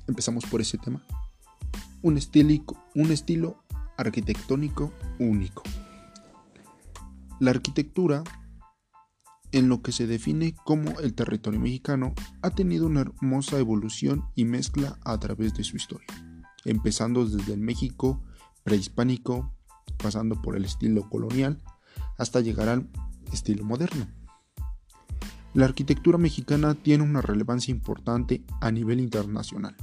Empezamos 0.06 0.44
por 0.46 0.60
ese 0.60 0.78
tema. 0.78 1.02
Un, 2.02 2.20
un 2.94 3.10
estilo 3.10 3.64
arquitectónico 3.96 4.92
único. 5.18 5.62
La 7.40 7.50
arquitectura, 7.50 8.22
en 9.54 9.68
lo 9.68 9.82
que 9.82 9.92
se 9.92 10.08
define 10.08 10.56
como 10.64 10.98
el 10.98 11.14
territorio 11.14 11.60
mexicano, 11.60 12.12
ha 12.42 12.50
tenido 12.50 12.86
una 12.86 13.02
hermosa 13.02 13.56
evolución 13.60 14.24
y 14.34 14.44
mezcla 14.44 14.98
a 15.04 15.16
través 15.20 15.54
de 15.54 15.62
su 15.62 15.76
historia, 15.76 16.08
empezando 16.64 17.24
desde 17.24 17.52
el 17.52 17.60
México 17.60 18.20
prehispánico, 18.64 19.54
pasando 19.96 20.42
por 20.42 20.56
el 20.56 20.64
estilo 20.64 21.08
colonial, 21.08 21.62
hasta 22.18 22.40
llegar 22.40 22.68
al 22.68 22.88
estilo 23.32 23.64
moderno. 23.64 24.08
La 25.52 25.66
arquitectura 25.66 26.18
mexicana 26.18 26.74
tiene 26.74 27.04
una 27.04 27.20
relevancia 27.20 27.70
importante 27.70 28.42
a 28.60 28.72
nivel 28.72 28.98
internacional. 28.98 29.76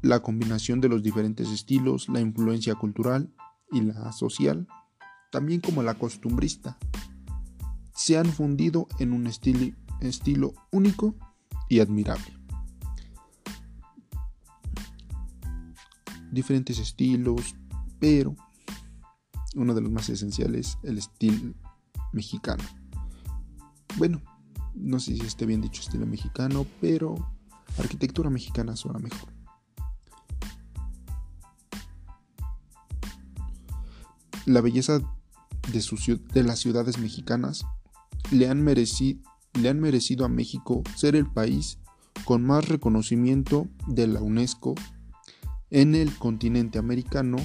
La 0.00 0.20
combinación 0.20 0.80
de 0.80 0.88
los 0.88 1.02
diferentes 1.02 1.48
estilos, 1.48 2.08
la 2.08 2.20
influencia 2.20 2.76
cultural 2.76 3.34
y 3.72 3.80
la 3.80 4.12
social, 4.12 4.68
también 5.32 5.60
como 5.60 5.82
la 5.82 5.94
costumbrista, 5.94 6.78
se 7.94 8.18
han 8.18 8.26
fundido 8.26 8.88
en 8.98 9.12
un 9.12 9.26
estilo, 9.26 9.74
estilo 10.00 10.54
único 10.70 11.14
y 11.68 11.80
admirable. 11.80 12.36
Diferentes 16.30 16.78
estilos, 16.78 17.54
pero 17.98 18.34
uno 19.54 19.74
de 19.74 19.80
los 19.82 19.90
más 19.90 20.08
esenciales, 20.08 20.78
el 20.82 20.98
estilo 20.98 21.54
mexicano 22.12 22.64
bueno, 23.96 24.22
no 24.74 25.00
sé 25.00 25.14
si 25.16 25.22
esté 25.22 25.46
bien 25.46 25.60
dicho 25.60 25.82
estilo 25.82 26.06
mexicano, 26.06 26.66
pero 26.80 27.14
arquitectura 27.78 28.30
mexicana 28.30 28.76
suena 28.76 28.98
mejor. 28.98 29.32
La 34.46 34.60
belleza 34.60 34.98
de, 35.70 36.20
de 36.32 36.42
las 36.42 36.58
ciudades 36.58 36.98
mexicanas 36.98 37.64
le 38.32 38.48
han, 38.48 38.64
le 38.64 39.68
han 39.68 39.80
merecido 39.80 40.24
a 40.24 40.28
México 40.28 40.82
ser 40.96 41.14
el 41.14 41.26
país 41.26 41.78
con 42.24 42.44
más 42.44 42.68
reconocimiento 42.68 43.68
de 43.86 44.06
la 44.06 44.20
UNESCO 44.20 44.74
en 45.70 45.94
el 45.94 46.16
continente 46.16 46.78
americano 46.78 47.36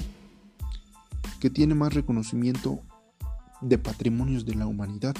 que 1.40 1.50
tiene 1.50 1.74
más 1.74 1.94
reconocimiento 1.94 2.80
de 3.60 3.78
patrimonios 3.78 4.44
de 4.46 4.54
la 4.54 4.66
humanidad. 4.66 5.14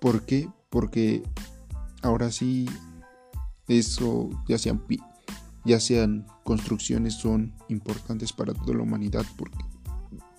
¿Por 0.00 0.24
qué? 0.24 0.48
Porque 0.70 1.22
ahora 2.02 2.30
sí, 2.30 2.66
eso, 3.66 4.30
ya 4.48 4.58
sean, 4.58 4.82
ya 5.64 5.80
sean 5.80 6.26
construcciones, 6.44 7.14
son 7.14 7.54
importantes 7.68 8.32
para 8.32 8.54
toda 8.54 8.76
la 8.76 8.82
humanidad, 8.84 9.24
porque 9.36 9.58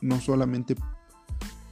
no 0.02 0.22
solamente 0.22 0.76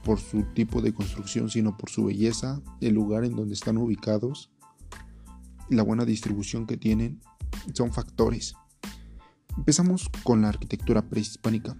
por 0.08 0.20
su 0.20 0.42
tipo 0.54 0.80
de 0.80 0.94
construcción, 0.94 1.50
sino 1.50 1.76
por 1.76 1.90
su 1.90 2.06
belleza, 2.06 2.62
el 2.80 2.94
lugar 2.94 3.26
en 3.26 3.36
donde 3.36 3.52
están 3.52 3.76
ubicados, 3.76 4.50
la 5.68 5.82
buena 5.82 6.06
distribución 6.06 6.64
que 6.66 6.78
tienen, 6.78 7.20
son 7.74 7.92
factores. 7.92 8.54
Empezamos 9.54 10.10
con 10.22 10.40
la 10.40 10.48
arquitectura 10.48 11.02
prehispánica. 11.02 11.76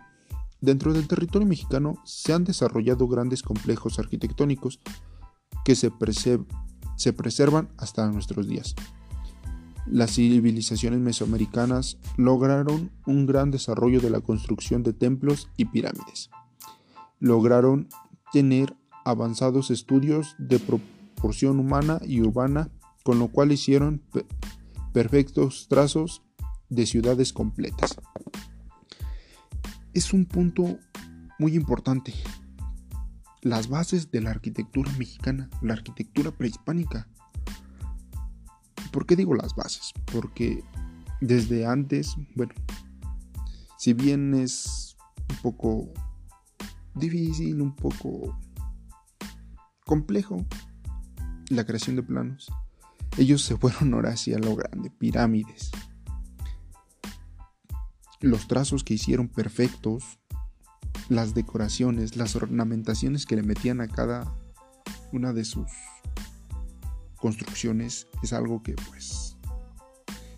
Dentro 0.61 0.93
del 0.93 1.09
territorio 1.09 1.49
mexicano 1.49 2.03
se 2.05 2.35
han 2.35 2.45
desarrollado 2.45 3.09
grandes 3.09 3.43
complejos 3.43 3.99
arquitectónicos 3.99 4.79
que 5.65 5.75
se, 5.75 5.91
se 6.97 7.13
preservan 7.15 7.71
hasta 7.79 8.13
nuestros 8.13 8.47
días. 8.47 8.75
Las 9.87 10.17
civilizaciones 10.17 11.01
mesoamericanas 11.01 11.97
lograron 12.19 12.91
un 13.07 13.25
gran 13.25 13.51
desarrollo 13.51 14.03
de 14.03 14.11
la 14.11 14.21
construcción 14.21 14.83
de 14.83 14.93
templos 14.93 15.49
y 15.57 15.65
pirámides. 15.65 16.29
Lograron 17.21 17.89
tener 18.33 18.77
avanzados 19.05 19.71
estudios 19.71 20.37
de 20.39 20.59
proporción 20.59 21.59
humana 21.59 22.01
y 22.05 22.21
urbana, 22.21 22.71
con 23.05 23.19
lo 23.19 23.29
cual 23.29 23.53
hicieron 23.53 24.03
perfectos 24.93 25.67
trazos 25.69 26.23
de 26.69 26.87
ciudades 26.87 27.33
completas. 27.33 27.97
Es 29.95 30.13
un 30.13 30.27
punto 30.27 30.79
muy 31.39 31.55
importante 31.55 32.13
las 33.43 33.69
bases 33.69 34.11
de 34.11 34.21
la 34.21 34.31
arquitectura 34.31 34.91
mexicana, 34.99 35.49
la 35.63 35.75
arquitectura 35.75 36.31
prehispánica. 36.31 37.09
¿Por 38.93 39.07
qué 39.07 39.17
digo 39.17 39.35
las 39.35 39.55
bases? 39.55 39.93
Porque 40.13 40.65
desde 41.21 41.67
antes, 41.67 42.17
bueno, 42.35 42.53
si 43.79 43.93
bien 43.93 44.35
es 44.35 44.97
un 45.31 45.37
poco 45.37 45.93
difícil, 46.95 47.61
un 47.61 47.75
poco 47.75 48.39
complejo 49.85 50.45
la 51.49 51.65
creación 51.65 51.97
de 51.97 52.03
planos, 52.03 52.51
ellos 53.17 53.43
se 53.43 53.57
fueron 53.57 53.95
ahora 53.95 54.11
hacia 54.11 54.39
lo 54.39 54.55
grande, 54.55 54.91
pirámides. 54.91 55.71
Los 58.21 58.49
trazos 58.49 58.85
que 58.85 58.95
hicieron 58.95 59.29
perfectos, 59.29 60.19
las 61.09 61.35
decoraciones, 61.35 62.17
las 62.17 62.37
ornamentaciones 62.37 63.27
que 63.27 63.37
le 63.37 63.43
metían 63.43 63.81
a 63.81 63.89
cada 63.89 64.35
una 65.13 65.33
de 65.33 65.45
sus 65.45 65.71
construcciones 67.17 68.07
es 68.23 68.33
algo 68.33 68.63
que 68.63 68.75
pues 68.75 69.37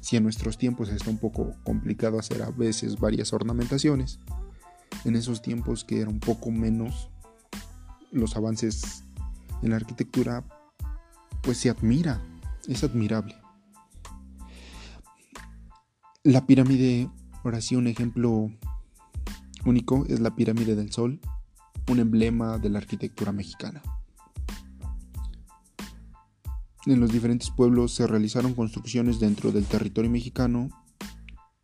si 0.01 0.17
en 0.17 0.25
nuestros 0.25 0.59
tiempos 0.59 0.89
está 0.89 1.11
un 1.11 1.19
poco 1.19 1.55
complicado 1.63 2.19
hacer 2.19 2.43
a 2.43 2.51
veces 2.51 2.99
varias 2.99 3.33
ornamentaciones, 3.33 4.19
en 5.05 5.17
esos 5.17 5.43
tiempos 5.43 5.85
que 5.85 6.01
era 6.01 6.11
un 6.11 6.21
poco 6.21 6.51
menos 6.51 7.11
los 8.13 8.37
avances 8.37 9.05
en 9.63 9.71
la 9.71 9.77
arquitectura, 9.77 10.45
pues 11.43 11.59
se 11.59 11.71
admira, 11.71 12.21
es 12.69 12.85
admirable. 12.85 13.37
La 16.23 16.47
pirámide, 16.47 17.09
ahora 17.45 17.61
sí 17.61 17.77
un 17.77 17.87
ejemplo 17.87 18.51
único 19.65 20.05
es 20.07 20.21
la 20.21 20.35
pirámide 20.35 20.75
del 20.75 20.93
Sol, 20.93 21.21
un 21.89 21.99
emblema 21.99 22.59
de 22.59 22.71
la 22.71 22.79
arquitectura 22.79 23.33
mexicana. 23.33 23.83
En 26.87 26.99
los 27.01 27.13
diferentes 27.13 27.51
pueblos 27.51 27.93
se 27.93 28.07
realizaron 28.07 28.55
construcciones 28.55 29.21
dentro 29.21 29.53
del 29.53 29.67
territorio 29.67 30.11
mexicano 30.11 30.71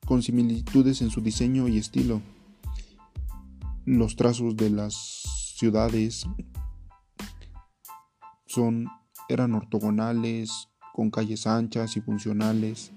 con 0.04 0.22
similitudes 0.22 1.00
en 1.02 1.10
su 1.10 1.20
diseño 1.20 1.68
y 1.68 1.78
estilo. 1.78 2.20
Los 3.87 4.16
trazos 4.16 4.57
de 4.57 4.68
las 4.68 4.94
ciudades 5.57 6.27
son 8.46 8.88
eran 9.29 9.55
ortogonales, 9.55 10.68
con 10.92 11.12
calles 11.12 11.46
anchas 11.46 11.96
y 11.96 12.01
funcionales, 12.01 12.92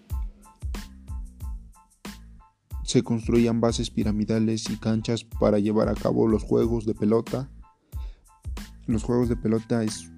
se 2.84 3.04
construían 3.04 3.62
bases 3.62 3.92
piramidales 3.92 4.68
y 4.72 4.78
canchas 4.78 5.24
para 5.24 5.60
llevar 5.60 5.90
a 5.90 5.94
cabo 5.94 6.28
los 6.28 6.42
juegos 6.42 6.88
de 6.88 6.96
pelota. 6.96 7.48
Los 8.88 9.04
juegos 9.04 9.30
de 9.30 9.36
pelota 9.36 9.84
es 9.84 10.12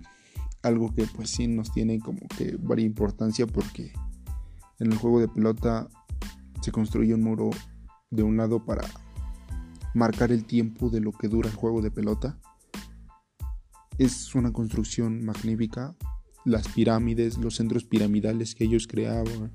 algo 0.63 0.95
que 0.95 1.03
pues 1.03 1.31
sí 1.31 1.49
nos 1.49 1.73
tiene 1.73 1.99
como 1.99 2.21
que 2.37 2.55
varia 2.57 2.85
importancia 2.85 3.45
porque 3.45 3.91
en 4.79 4.93
el 4.93 4.97
juego 4.97 5.19
de 5.19 5.27
pelota 5.27 5.89
se 6.61 6.71
construye 6.71 7.13
un 7.13 7.23
muro 7.23 7.49
de 8.09 8.23
un 8.23 8.37
lado 8.37 8.63
para 8.63 8.87
marcar 9.93 10.31
el 10.31 10.45
tiempo 10.45 10.89
de 10.89 11.01
lo 11.01 11.11
que 11.11 11.27
dura 11.27 11.49
el 11.49 11.55
juego 11.55 11.81
de 11.81 11.91
pelota. 11.91 12.39
Es 13.97 14.33
una 14.35 14.51
construcción 14.51 15.23
magnífica 15.23 15.95
las 16.45 16.67
pirámides, 16.69 17.37
los 17.37 17.55
centros 17.55 17.83
piramidales 17.83 18.55
que 18.55 18.65
ellos 18.65 18.87
creaban. 18.87 19.51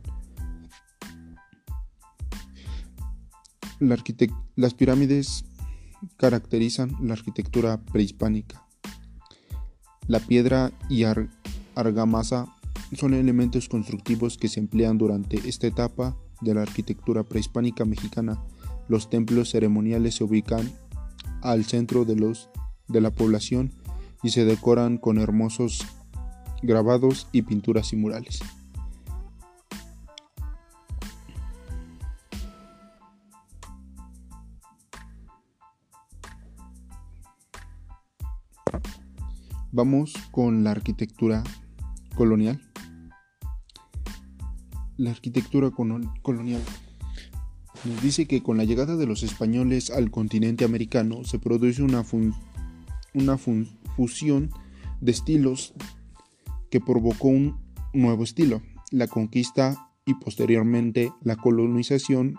las 3.79 4.73
pirámides 4.73 5.45
caracterizan 6.17 6.97
la 7.03 7.13
arquitectura 7.13 7.79
prehispánica. 7.85 8.67
La 10.07 10.21
piedra 10.21 10.73
y 10.89 11.05
argamasa 11.75 12.47
son 12.95 13.13
elementos 13.13 13.69
constructivos 13.69 14.39
que 14.39 14.49
se 14.49 14.61
emplean 14.61 14.97
durante 14.97 15.37
esta 15.49 15.67
etapa 15.67 16.17
de 16.41 16.55
la 16.55 16.63
arquitectura 16.63 17.25
prehispánica 17.25 17.85
mexicana. 17.85 18.43
Los 18.89 19.11
templos 19.11 19.51
ceremoniales 19.51 20.17
se 20.17 20.25
ubican 20.25 20.71
al 21.43 21.65
centro 21.65 22.05
de, 22.05 23.01
la 23.01 23.11
población 23.11 23.73
y 24.23 24.31
se 24.31 24.45
decoran 24.45 24.99
con 24.99 25.19
hermosos 25.19 25.87
grabados 26.63 27.29
y 27.33 27.43
pinturas 27.43 27.93
y 27.93 27.97
murales. 27.97 28.41
Vamos 39.73 40.15
con 40.31 40.65
la 40.65 40.71
arquitectura 40.71 41.45
colonial. 42.15 42.63
La 44.97 45.11
arquitectura 45.11 45.71
colonial 45.71 46.63
nos 47.85 48.03
dice 48.03 48.27
que 48.27 48.43
con 48.43 48.57
la 48.57 48.65
llegada 48.65 48.97
de 48.97 49.07
los 49.07 49.23
españoles 49.23 49.91
al 49.91 50.11
continente 50.11 50.65
americano 50.65 51.25
se 51.25 51.39
produce 51.39 51.83
una, 51.83 52.05
una 53.15 53.39
fusión 53.39 54.51
de 55.01 55.13
estilos 55.13 55.75
que 56.71 56.81
provocó 56.81 57.29
un 57.29 57.59
nuevo 57.93 58.25
estilo, 58.25 58.63
la 58.91 59.07
conquista 59.07 59.91
y 60.05 60.15
posteriormente 60.15 61.13
la 61.23 61.37
colonización 61.37 62.37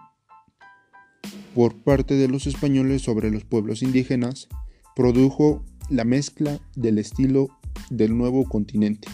por 1.54 1.76
parte 1.76 2.16
de 2.16 2.28
los 2.28 2.48
españoles 2.48 3.02
sobre 3.02 3.32
los 3.32 3.44
pueblos 3.44 3.82
indígenas 3.82 4.48
produjo 4.96 5.64
la 5.90 6.04
mezcla 6.04 6.60
del 6.76 6.98
estilo 6.98 7.48
del 7.90 8.18
nuevo 8.18 8.48
continente. 8.48 9.08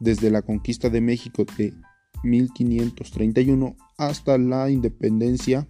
Desde 0.00 0.30
la 0.30 0.42
conquista 0.42 0.90
de 0.90 1.00
México 1.00 1.44
de 1.56 1.74
1531 2.24 3.76
hasta 3.96 4.38
la 4.38 4.70
independencia 4.70 5.66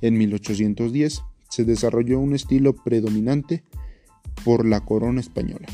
en 0.00 0.18
1810 0.18 1.22
se 1.48 1.64
desarrolló 1.64 2.18
un 2.18 2.34
estilo 2.34 2.74
predominante 2.74 3.64
por 4.44 4.66
la 4.66 4.84
corona 4.84 5.20
española. 5.20 5.66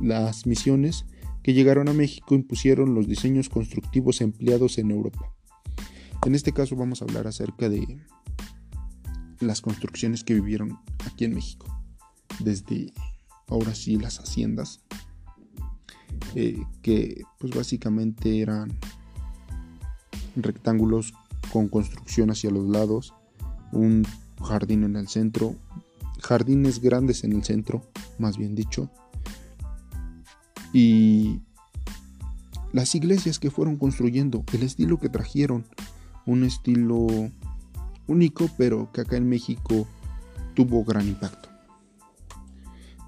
Las 0.00 0.46
misiones 0.46 1.04
que 1.42 1.52
llegaron 1.52 1.88
a 1.88 1.92
México 1.92 2.34
impusieron 2.34 2.94
los 2.94 3.06
diseños 3.06 3.48
constructivos 3.48 4.20
empleados 4.20 4.78
en 4.78 4.90
Europa. 4.90 5.34
En 6.24 6.34
este 6.34 6.52
caso 6.52 6.76
vamos 6.76 7.02
a 7.02 7.04
hablar 7.04 7.26
acerca 7.26 7.68
de 7.68 7.98
las 9.40 9.60
construcciones 9.60 10.24
que 10.24 10.34
vivieron 10.34 10.78
aquí 11.04 11.24
en 11.24 11.34
México. 11.34 11.66
Desde 12.38 12.92
ahora 13.48 13.74
sí 13.74 13.96
las 13.96 14.18
haciendas, 14.18 14.80
eh, 16.34 16.62
que 16.80 17.22
pues 17.38 17.54
básicamente 17.54 18.40
eran 18.40 18.78
rectángulos 20.36 21.14
con 21.52 21.68
construcción 21.68 22.30
hacia 22.30 22.50
los 22.50 22.66
lados, 22.68 23.14
un 23.72 24.06
jardín 24.42 24.84
en 24.84 24.96
el 24.96 25.08
centro, 25.08 25.54
jardines 26.20 26.80
grandes 26.80 27.24
en 27.24 27.32
el 27.32 27.44
centro, 27.44 27.82
más 28.18 28.38
bien 28.38 28.54
dicho, 28.54 28.90
y 30.72 31.40
las 32.72 32.94
iglesias 32.94 33.38
que 33.38 33.50
fueron 33.50 33.76
construyendo, 33.76 34.44
el 34.52 34.62
estilo 34.62 34.98
que 34.98 35.10
trajeron, 35.10 35.64
un 36.24 36.44
estilo 36.44 37.06
único, 38.06 38.48
pero 38.56 38.90
que 38.92 39.02
acá 39.02 39.16
en 39.16 39.28
México 39.28 39.86
tuvo 40.54 40.84
gran 40.84 41.06
impacto. 41.06 41.50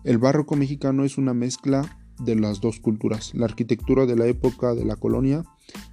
El 0.05 0.19
barroco 0.19 0.57
mexicano 0.57 1.05
es 1.05 1.17
una 1.17 1.33
mezcla 1.33 1.99
de 2.19 2.37
las 2.37 2.61
dos 2.61 2.79
culturas. 2.79 3.35
La 3.35 3.47
arquitectura 3.47 4.05
de 4.05 4.17
la 4.17 4.27
época 4.27 4.75
de 4.75 4.85
la 4.85 4.97
colonia 4.97 5.45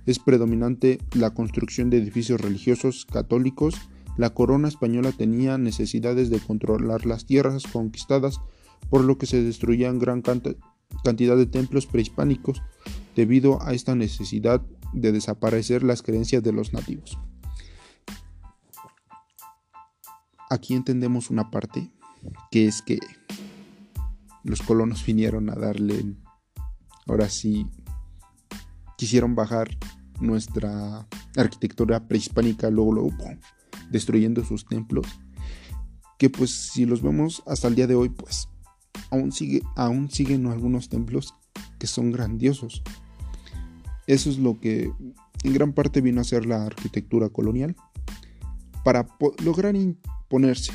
es 0.05 0.19
predominante 0.19 0.99
la 1.13 1.33
construcción 1.33 1.89
de 1.89 1.97
edificios 1.97 2.41
religiosos 2.41 3.05
católicos. 3.05 3.75
La 4.17 4.31
corona 4.31 4.67
española 4.67 5.11
tenía 5.11 5.57
necesidades 5.57 6.29
de 6.29 6.39
controlar 6.39 7.05
las 7.05 7.25
tierras 7.25 7.63
conquistadas, 7.63 8.41
por 8.89 9.03
lo 9.03 9.17
que 9.17 9.25
se 9.25 9.41
destruían 9.41 9.99
gran 9.99 10.21
cantidad 10.21 11.37
de 11.37 11.45
templos 11.45 11.85
prehispánicos 11.85 12.61
debido 13.15 13.61
a 13.61 13.73
esta 13.73 13.95
necesidad 13.95 14.61
de 14.93 15.11
desaparecer 15.11 15.83
las 15.83 16.01
creencias 16.01 16.43
de 16.43 16.51
los 16.51 16.73
nativos. 16.73 17.17
Aquí 20.49 20.73
entendemos 20.73 21.29
una 21.29 21.49
parte 21.49 21.89
que 22.51 22.67
es 22.67 22.81
que 22.81 22.99
los 24.43 24.61
colonos 24.61 25.05
vinieron 25.05 25.49
a 25.49 25.55
darle, 25.55 26.15
ahora 27.07 27.29
sí, 27.29 27.67
quisieron 29.01 29.33
bajar 29.33 29.67
nuestra 30.19 31.07
arquitectura 31.35 32.07
prehispánica, 32.07 32.69
luego, 32.69 32.93
luego, 32.93 33.09
destruyendo 33.89 34.45
sus 34.45 34.67
templos, 34.67 35.07
que 36.19 36.29
pues 36.29 36.51
si 36.51 36.85
los 36.85 37.01
vemos 37.01 37.41
hasta 37.47 37.67
el 37.67 37.73
día 37.73 37.87
de 37.87 37.95
hoy, 37.95 38.09
pues 38.09 38.47
aún, 39.09 39.31
sigue, 39.31 39.63
aún 39.75 40.11
siguen 40.11 40.45
algunos 40.45 40.87
templos 40.87 41.33
que 41.79 41.87
son 41.87 42.11
grandiosos. 42.11 42.83
Eso 44.05 44.29
es 44.29 44.37
lo 44.37 44.59
que 44.59 44.91
en 45.43 45.53
gran 45.53 45.73
parte 45.73 46.01
vino 46.01 46.21
a 46.21 46.23
ser 46.23 46.45
la 46.45 46.63
arquitectura 46.63 47.29
colonial 47.29 47.75
para 48.83 49.07
lograr 49.43 49.75
imponerse 49.75 50.73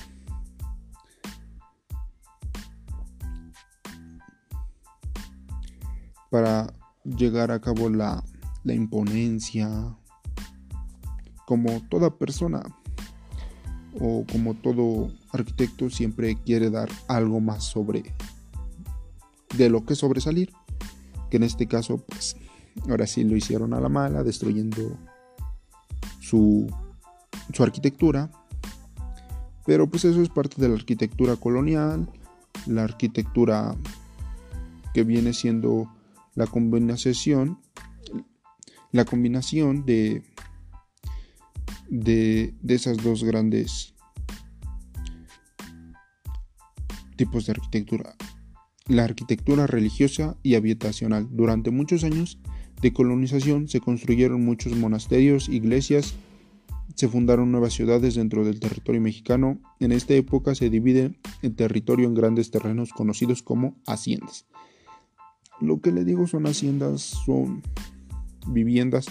para 6.28 6.75
llegar 7.16 7.50
a 7.50 7.60
cabo 7.60 7.88
la, 7.88 8.22
imponencia 8.64 9.96
como 11.46 11.80
toda 11.88 12.18
persona 12.18 12.64
o 14.00 14.24
como 14.30 14.54
todo 14.54 15.12
arquitecto 15.30 15.88
siempre 15.88 16.36
quiere 16.44 16.68
dar 16.70 16.88
algo 17.06 17.38
más 17.40 17.62
sobre 17.62 18.12
de 19.56 19.70
lo 19.70 19.84
que 19.84 19.94
sobresalir 19.94 20.52
que 21.30 21.36
en 21.36 21.44
este 21.44 21.68
caso 21.68 21.98
pues 21.98 22.36
ahora 22.88 23.06
sí 23.06 23.22
lo 23.22 23.36
hicieron 23.36 23.72
a 23.72 23.80
la 23.80 23.88
mala 23.88 24.24
destruyendo 24.24 24.98
su, 26.20 26.66
su 27.52 27.62
arquitectura. 27.62 28.30
Pero 29.64 29.88
pues 29.88 30.04
eso 30.04 30.22
es 30.22 30.28
parte 30.28 30.60
de 30.60 30.68
la 30.68 30.74
arquitectura 30.74 31.36
colonial 31.36 32.08
la 32.66 32.84
arquitectura 32.84 33.76
que 34.94 35.04
viene 35.04 35.32
siendo 35.32 35.88
la 36.36 36.46
combinación, 36.46 37.58
la 38.92 39.04
combinación 39.04 39.84
de, 39.84 40.22
de, 41.88 42.54
de 42.62 42.74
esas 42.74 42.98
dos 42.98 43.24
grandes 43.24 43.94
tipos 47.16 47.46
de 47.46 47.52
arquitectura. 47.52 48.14
La 48.86 49.02
arquitectura 49.02 49.66
religiosa 49.66 50.36
y 50.44 50.54
habitacional. 50.54 51.26
Durante 51.32 51.70
muchos 51.72 52.04
años 52.04 52.38
de 52.80 52.92
colonización 52.92 53.68
se 53.68 53.80
construyeron 53.80 54.44
muchos 54.44 54.76
monasterios, 54.76 55.48
iglesias, 55.48 56.14
se 56.94 57.08
fundaron 57.08 57.50
nuevas 57.50 57.72
ciudades 57.72 58.14
dentro 58.14 58.44
del 58.44 58.60
territorio 58.60 59.00
mexicano. 59.00 59.58
En 59.80 59.92
esta 59.92 60.14
época 60.14 60.54
se 60.54 60.70
divide 60.70 61.18
el 61.42 61.54
territorio 61.54 62.06
en 62.06 62.14
grandes 62.14 62.50
terrenos 62.50 62.90
conocidos 62.90 63.42
como 63.42 63.76
haciendas. 63.86 64.46
Lo 65.60 65.80
que 65.80 65.92
le 65.92 66.04
digo 66.04 66.26
son 66.26 66.46
haciendas, 66.46 67.00
son 67.00 67.62
viviendas 68.46 69.06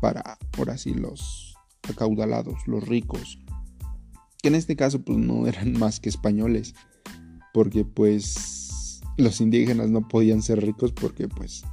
para, 0.00 0.38
ahora 0.58 0.76
sí, 0.76 0.94
los 0.94 1.56
acaudalados, 1.88 2.66
los 2.66 2.86
ricos. 2.86 3.38
Que 4.42 4.48
en 4.48 4.54
este 4.54 4.76
caso 4.76 5.00
pues 5.02 5.18
no 5.18 5.46
eran 5.46 5.72
más 5.78 6.00
que 6.00 6.08
españoles. 6.08 6.74
Porque 7.54 7.84
pues 7.84 9.00
los 9.16 9.40
indígenas 9.40 9.90
no 9.90 10.08
podían 10.08 10.42
ser 10.42 10.62
ricos 10.62 10.92
porque 10.92 11.28
pues 11.28 11.64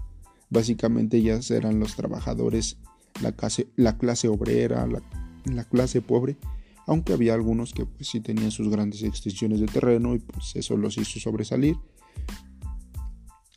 básicamente 0.49 1.21
ya 1.21 1.39
eran 1.49 1.79
los 1.79 1.95
trabajadores, 1.95 2.77
la 3.21 3.31
clase, 3.31 3.67
la 3.75 3.97
clase 3.97 4.27
obrera, 4.27 4.85
la, 4.87 5.01
la 5.45 5.63
clase 5.63 6.01
pobre 6.01 6.37
aunque 6.89 7.13
había 7.13 7.35
algunos 7.35 7.71
que 7.71 7.85
pues 7.85 8.07
sí 8.07 8.19
tenían 8.19 8.49
sus 8.49 8.67
grandes 8.67 9.03
extensiones 9.03 9.59
de 9.59 9.67
terreno 9.67 10.15
y 10.15 10.19
pues 10.19 10.55
eso 10.55 10.75
los 10.75 10.97
hizo 10.97 11.19
sobresalir 11.19 11.77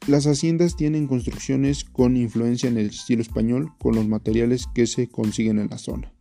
las 0.08 0.26
haciendas 0.26 0.74
tienen 0.74 1.06
construcciones 1.06 1.84
con 1.84 2.16
influencia 2.16 2.68
en 2.68 2.76
el 2.76 2.86
estilo 2.86 3.22
español 3.22 3.72
con 3.78 3.94
los 3.94 4.08
materiales 4.08 4.66
que 4.74 4.86
se 4.86 5.08
consiguen 5.08 5.60
en 5.60 5.68
la 5.68 5.78
zona. 5.78 6.12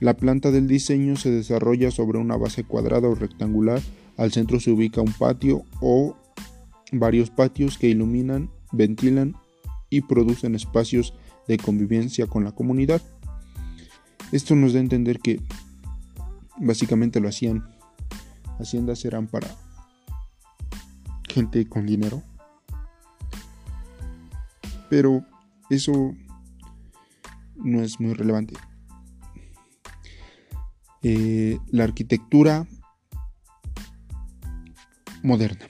La 0.00 0.16
planta 0.16 0.50
del 0.50 0.66
diseño 0.66 1.16
se 1.16 1.30
desarrolla 1.30 1.90
sobre 1.90 2.18
una 2.18 2.36
base 2.36 2.64
cuadrada 2.64 3.08
o 3.08 3.14
rectangular, 3.14 3.80
al 4.16 4.32
centro 4.32 4.60
se 4.60 4.70
ubica 4.70 5.00
un 5.00 5.12
patio 5.12 5.62
o 5.80 6.16
varios 6.90 7.30
patios 7.30 7.78
que 7.78 7.88
iluminan, 7.88 8.50
ventilan 8.72 9.36
y 9.90 10.00
producen 10.00 10.54
espacios 10.54 11.14
de 11.48 11.58
convivencia 11.58 12.26
con 12.26 12.44
la 12.44 12.52
comunidad. 12.52 13.02
Esto 14.32 14.56
nos 14.56 14.72
da 14.72 14.78
a 14.78 14.82
entender 14.82 15.20
que 15.20 15.40
básicamente 16.58 17.20
lo 17.20 17.28
hacían. 17.28 17.68
Haciendas 18.58 19.04
eran 19.04 19.26
para 19.26 19.48
gente 21.32 21.68
con 21.68 21.86
dinero. 21.86 22.22
Pero 24.88 25.24
eso 25.70 26.14
no 27.56 27.82
es 27.82 27.98
muy 27.98 28.12
relevante. 28.12 28.54
Eh, 31.02 31.58
la 31.70 31.84
arquitectura 31.84 32.66
moderna. 35.22 35.66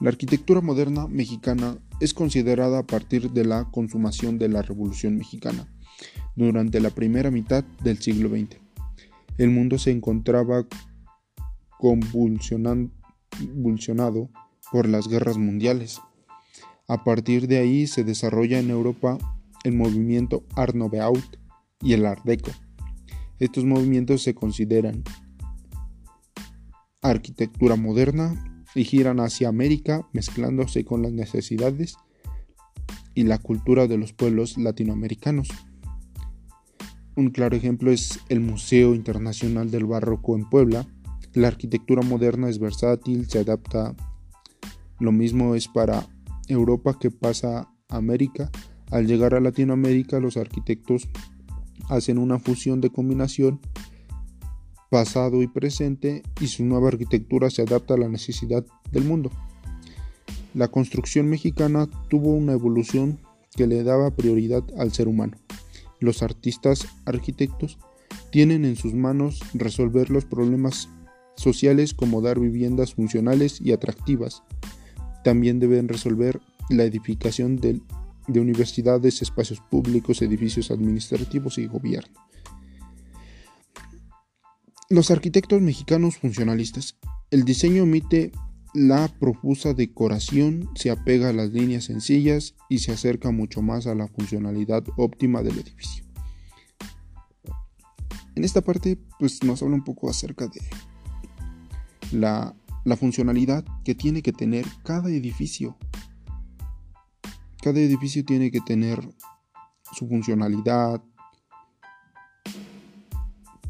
La 0.00 0.08
arquitectura 0.08 0.60
moderna 0.60 1.06
mexicana 1.06 1.78
es 2.00 2.14
considerada 2.14 2.80
a 2.80 2.86
partir 2.86 3.30
de 3.30 3.44
la 3.44 3.70
consumación 3.70 4.38
de 4.38 4.48
la 4.48 4.62
Revolución 4.62 5.16
Mexicana, 5.16 5.68
durante 6.34 6.80
la 6.80 6.90
primera 6.90 7.30
mitad 7.30 7.62
del 7.84 7.98
siglo 7.98 8.28
XX. 8.28 8.56
El 9.38 9.50
mundo 9.50 9.78
se 9.78 9.92
encontraba 9.92 10.66
convulsionado 13.38 14.30
por 14.70 14.88
las 14.88 15.08
guerras 15.08 15.38
mundiales. 15.38 16.00
A 16.88 17.04
partir 17.04 17.48
de 17.48 17.58
ahí 17.58 17.86
se 17.86 18.04
desarrolla 18.04 18.58
en 18.58 18.70
Europa 18.70 19.18
el 19.64 19.74
movimiento 19.74 20.44
Art 20.56 20.74
Nouveau 20.74 21.14
y 21.80 21.92
el 21.92 22.06
Art 22.06 22.24
Deco. 22.24 22.50
Estos 23.38 23.64
movimientos 23.64 24.22
se 24.22 24.34
consideran 24.34 25.02
arquitectura 27.00 27.76
moderna 27.76 28.64
y 28.74 28.84
giran 28.84 29.20
hacia 29.20 29.48
América 29.48 30.08
mezclándose 30.12 30.84
con 30.84 31.02
las 31.02 31.12
necesidades 31.12 31.96
y 33.14 33.24
la 33.24 33.38
cultura 33.38 33.86
de 33.86 33.98
los 33.98 34.12
pueblos 34.12 34.56
latinoamericanos. 34.56 35.48
Un 37.14 37.30
claro 37.30 37.56
ejemplo 37.56 37.92
es 37.92 38.20
el 38.28 38.40
Museo 38.40 38.94
Internacional 38.94 39.70
del 39.70 39.84
Barroco 39.84 40.34
en 40.34 40.48
Puebla. 40.48 40.86
La 41.34 41.48
arquitectura 41.48 42.02
moderna 42.02 42.48
es 42.50 42.58
versátil, 42.58 43.28
se 43.28 43.38
adapta. 43.38 43.94
Lo 45.00 45.12
mismo 45.12 45.54
es 45.54 45.66
para 45.66 46.06
Europa 46.48 46.98
que 46.98 47.10
pasa 47.10 47.68
a 47.88 47.96
América. 47.96 48.50
Al 48.90 49.06
llegar 49.06 49.34
a 49.34 49.40
Latinoamérica, 49.40 50.20
los 50.20 50.36
arquitectos 50.36 51.08
hacen 51.88 52.18
una 52.18 52.38
fusión 52.38 52.80
de 52.80 52.90
combinación 52.90 53.60
pasado 54.90 55.42
y 55.42 55.46
presente 55.46 56.22
y 56.38 56.48
su 56.48 56.64
nueva 56.64 56.88
arquitectura 56.88 57.48
se 57.48 57.62
adapta 57.62 57.94
a 57.94 57.98
la 57.98 58.08
necesidad 58.08 58.64
del 58.90 59.04
mundo. 59.04 59.30
La 60.52 60.68
construcción 60.68 61.30
mexicana 61.30 61.88
tuvo 62.10 62.34
una 62.34 62.52
evolución 62.52 63.18
que 63.56 63.66
le 63.66 63.82
daba 63.84 64.14
prioridad 64.14 64.62
al 64.78 64.92
ser 64.92 65.08
humano. 65.08 65.38
Los 65.98 66.22
artistas 66.22 66.86
arquitectos 67.06 67.78
tienen 68.30 68.66
en 68.66 68.76
sus 68.76 68.92
manos 68.92 69.40
resolver 69.54 70.10
los 70.10 70.26
problemas 70.26 70.90
sociales 71.36 71.94
como 71.94 72.20
dar 72.20 72.38
viviendas 72.38 72.94
funcionales 72.94 73.60
y 73.60 73.72
atractivas. 73.72 74.42
También 75.24 75.60
deben 75.60 75.88
resolver 75.88 76.40
la 76.68 76.84
edificación 76.84 77.56
de, 77.56 77.80
de 78.28 78.40
universidades, 78.40 79.22
espacios 79.22 79.60
públicos, 79.70 80.22
edificios 80.22 80.70
administrativos 80.70 81.58
y 81.58 81.66
gobierno. 81.66 82.14
Los 84.88 85.10
arquitectos 85.10 85.60
mexicanos 85.62 86.18
funcionalistas. 86.18 86.98
El 87.30 87.44
diseño 87.44 87.84
omite 87.84 88.32
la 88.74 89.08
profusa 89.08 89.74
decoración, 89.74 90.70
se 90.74 90.90
apega 90.90 91.28
a 91.28 91.32
las 91.32 91.50
líneas 91.50 91.84
sencillas 91.84 92.54
y 92.68 92.78
se 92.78 92.92
acerca 92.92 93.30
mucho 93.30 93.60
más 93.60 93.86
a 93.86 93.94
la 93.94 94.08
funcionalidad 94.08 94.84
óptima 94.96 95.42
del 95.42 95.58
edificio. 95.58 96.04
En 98.34 98.44
esta 98.44 98.62
parte 98.62 98.98
pues 99.18 99.42
nos 99.42 99.62
habla 99.62 99.74
un 99.74 99.84
poco 99.84 100.08
acerca 100.08 100.46
de 100.46 100.60
la, 102.12 102.54
la 102.84 102.96
funcionalidad 102.96 103.64
que 103.84 103.94
tiene 103.94 104.22
que 104.22 104.32
tener 104.32 104.66
cada 104.84 105.10
edificio. 105.10 105.76
Cada 107.62 107.80
edificio 107.80 108.24
tiene 108.24 108.50
que 108.50 108.60
tener 108.60 109.00
su 109.92 110.08
funcionalidad, 110.08 111.02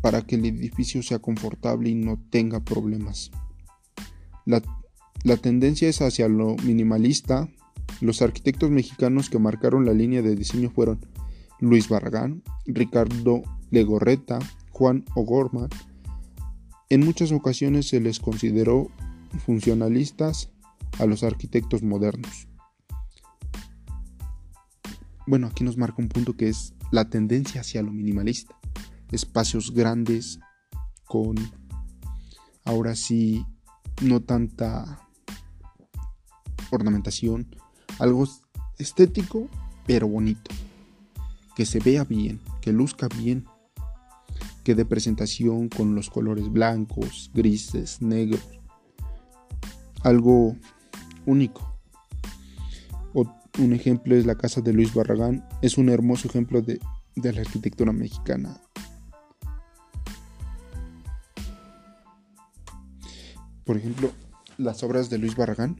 para 0.02 0.20
que 0.20 0.35
el 0.35 0.44
edificio 0.44 1.02
sea 1.02 1.20
confortable 1.20 1.88
y 1.88 1.94
no 1.94 2.18
tenga 2.28 2.61
problemas. 2.61 3.31
La, 4.44 4.61
tendencia 5.40 5.88
es 5.88 6.02
hacia 6.02 6.28
lo 6.28 6.57
minimalista. 6.57 7.48
Los 8.00 8.20
arquitectos 8.20 8.70
mexicanos 8.70 9.31
que 9.31 9.38
marcaron 9.38 9.87
la 9.87 9.94
línea 9.94 10.20
de 10.20 10.35
diseño 10.35 10.70
fueron 10.70 10.98
Luis 11.61 11.88
Barragán, 11.88 12.42
Ricardo 12.66 13.42
Legorreta, 13.70 14.40
Juan 14.72 15.05
O'Gorman. 15.14 15.68
En 16.92 17.07
muchas 17.07 17.33
ocasiones 17.33 17.88
se 17.88 18.00
les 18.00 18.20
consideró 18.20 18.90
funcionalistas 19.46 20.50
a 20.98 21.07
los 21.07 21.22
arquitectos 21.22 21.83
modernos. 21.83 22.48
Bueno, 25.26 25.46
aquí 25.46 25.64
nos 25.64 25.78
marca 25.78 26.02
un 26.02 26.11
punto 26.11 26.37
que 26.37 26.50
es 26.50 26.74
la 26.90 27.09
tendencia 27.09 27.62
hacia 27.62 27.81
lo 27.81 27.92
minimalista. 27.92 28.55
Espacios 29.11 29.72
grandes 29.72 30.38
con 31.07 31.37
ahora 32.62 32.94
sí 32.94 33.46
no 34.02 34.20
tanta 34.20 35.09
ornamentación, 36.70 37.57
algo 38.00 38.28
estético 38.78 39.48
pero 39.87 40.09
bonito, 40.09 40.50
que 41.57 41.64
se 41.64 41.78
vea 41.78 42.05
bien, 42.05 42.38
que 42.61 42.70
luzca 42.70 43.09
bien, 43.09 43.46
que 44.64 44.75
dé 44.75 44.85
presentación 44.85 45.68
con 45.68 45.94
los 45.94 46.11
colores 46.11 46.51
blancos, 46.51 47.31
grises, 47.35 48.01
negros, 48.01 48.42
algo 50.03 50.57
único. 51.27 51.68
un 53.59 53.75
ejemplo 53.75 54.16
es 54.16 54.25
la 54.25 54.37
casa 54.37 54.62
de 54.62 54.72
Luis 54.72 54.94
Barragán, 54.94 55.46
es 55.61 55.77
un 55.77 55.90
hermoso 55.90 56.27
ejemplo 56.27 56.62
de, 56.62 56.81
de 57.16 57.33
la 57.35 57.42
arquitectura 57.42 57.92
mexicana. 57.92 58.59
Por 63.64 63.77
ejemplo, 63.77 64.11
las 64.57 64.83
obras 64.83 65.11
de 65.11 65.18
Luis 65.18 65.37
Barragán 65.37 65.77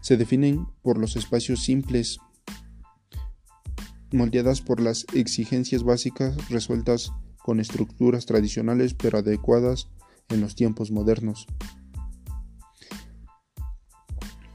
se 0.00 0.16
definen 0.16 0.66
por 0.82 0.98
los 0.98 1.16
espacios 1.16 1.62
simples, 1.62 2.18
moldeadas 4.10 4.62
por 4.62 4.80
las 4.80 5.04
exigencias 5.14 5.82
básicas 5.82 6.48
resueltas 6.48 7.12
con 7.42 7.60
estructuras 7.60 8.26
tradicionales 8.26 8.94
pero 8.94 9.18
adecuadas 9.18 9.88
en 10.28 10.40
los 10.40 10.54
tiempos 10.54 10.90
modernos. 10.90 11.46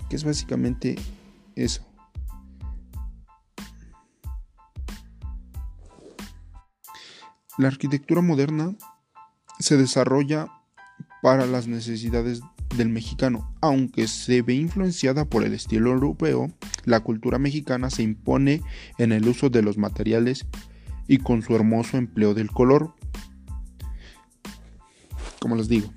Que 0.09 0.15
es 0.15 0.23
básicamente 0.23 0.95
eso. 1.55 1.85
La 7.57 7.69
arquitectura 7.69 8.21
moderna 8.21 8.75
se 9.59 9.77
desarrolla 9.77 10.47
para 11.21 11.45
las 11.45 11.67
necesidades 11.67 12.41
del 12.75 12.89
mexicano. 12.89 13.55
Aunque 13.61 14.07
se 14.07 14.41
ve 14.41 14.55
influenciada 14.55 15.25
por 15.25 15.43
el 15.43 15.53
estilo 15.53 15.91
europeo, 15.91 16.51
la 16.83 16.99
cultura 16.99 17.39
mexicana 17.39 17.89
se 17.89 18.03
impone 18.03 18.61
en 18.97 19.11
el 19.11 19.27
uso 19.27 19.49
de 19.49 19.61
los 19.61 19.77
materiales 19.77 20.45
y 21.07 21.17
con 21.17 21.41
su 21.41 21.55
hermoso 21.55 21.97
empleo 21.97 22.33
del 22.33 22.51
color. 22.51 22.93
Como 25.39 25.55
les 25.55 25.67
digo, 25.67 25.93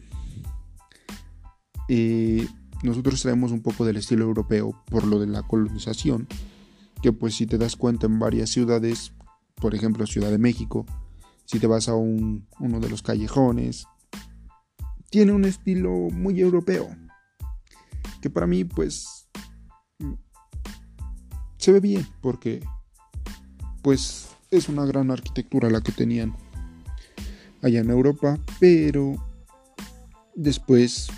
eh, 1.88 2.46
nosotros 2.82 3.22
traemos 3.22 3.50
un 3.50 3.62
poco 3.62 3.84
del 3.84 3.96
estilo 3.96 4.24
europeo 4.24 4.72
por 4.90 5.06
lo 5.06 5.18
de 5.18 5.26
la 5.26 5.42
colonización, 5.42 6.28
que 7.02 7.12
pues 7.12 7.34
si 7.34 7.46
te 7.46 7.58
das 7.58 7.76
cuenta 7.76 8.06
en 8.06 8.18
varias 8.18 8.50
ciudades, 8.50 9.12
por 9.54 9.74
ejemplo 9.74 10.06
Ciudad 10.06 10.30
de 10.30 10.38
México, 10.38 10.84
si 11.44 11.58
te 11.58 11.66
vas 11.66 11.88
a 11.88 11.94
uno 11.94 12.80
de 12.80 12.90
los 12.90 13.02
callejones, 13.02 13.86
tiene 15.10 15.32
un 15.32 15.44
estilo 15.44 15.90
muy 15.90 16.40
europeo. 16.40 16.88
Que 18.20 18.28
para 18.28 18.46
mí, 18.46 18.64
pues, 18.64 19.28
se 21.56 21.72
ve 21.72 21.80
bien, 21.80 22.06
porque, 22.20 22.62
pues, 23.82 24.27
es 24.50 24.68
una 24.68 24.84
gran 24.86 25.10
arquitectura 25.10 25.70
la 25.70 25.80
que 25.80 25.92
tenían 25.92 26.34
allá 27.62 27.80
en 27.80 27.90
Europa, 27.90 28.38
pero 28.60 29.14
después 30.34 31.08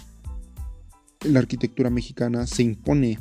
la 1.22 1.38
arquitectura 1.38 1.90
mexicana 1.90 2.46
se 2.46 2.62
impone, 2.62 3.18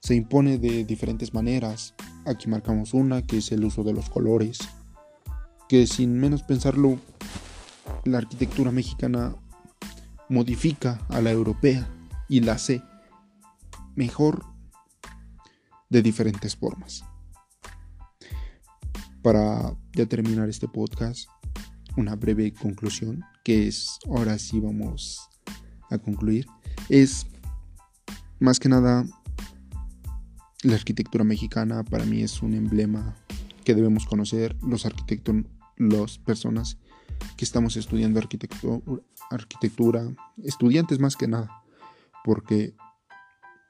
se 0.00 0.14
impone 0.14 0.58
de 0.58 0.84
diferentes 0.84 1.34
maneras. 1.34 1.94
Aquí 2.26 2.48
marcamos 2.48 2.94
una, 2.94 3.22
que 3.22 3.38
es 3.38 3.50
el 3.52 3.64
uso 3.64 3.82
de 3.82 3.92
los 3.92 4.10
colores, 4.10 4.58
que 5.68 5.86
sin 5.86 6.18
menos 6.18 6.42
pensarlo 6.42 6.98
la 8.04 8.18
arquitectura 8.18 8.70
mexicana 8.70 9.34
modifica 10.28 11.00
a 11.08 11.20
la 11.20 11.30
europea 11.30 11.88
y 12.28 12.40
la 12.40 12.58
sé 12.58 12.82
mejor 13.94 14.44
de 15.88 16.02
diferentes 16.02 16.56
formas. 16.56 17.04
Para 19.26 19.76
ya 19.92 20.06
terminar 20.06 20.48
este 20.48 20.68
podcast, 20.68 21.28
una 21.96 22.14
breve 22.14 22.54
conclusión, 22.54 23.24
que 23.42 23.66
es, 23.66 23.98
ahora 24.08 24.38
sí 24.38 24.60
vamos 24.60 25.28
a 25.90 25.98
concluir, 25.98 26.46
es 26.88 27.26
más 28.38 28.60
que 28.60 28.68
nada 28.68 29.04
la 30.62 30.76
arquitectura 30.76 31.24
mexicana 31.24 31.82
para 31.82 32.04
mí 32.04 32.22
es 32.22 32.40
un 32.40 32.54
emblema 32.54 33.16
que 33.64 33.74
debemos 33.74 34.06
conocer 34.06 34.56
los 34.62 34.86
arquitectos, 34.86 35.34
las 35.76 36.18
personas 36.18 36.78
que 37.36 37.44
estamos 37.44 37.76
estudiando 37.76 38.20
arquitectura, 38.20 40.08
estudiantes 40.44 41.00
más 41.00 41.16
que 41.16 41.26
nada, 41.26 41.64
porque 42.24 42.76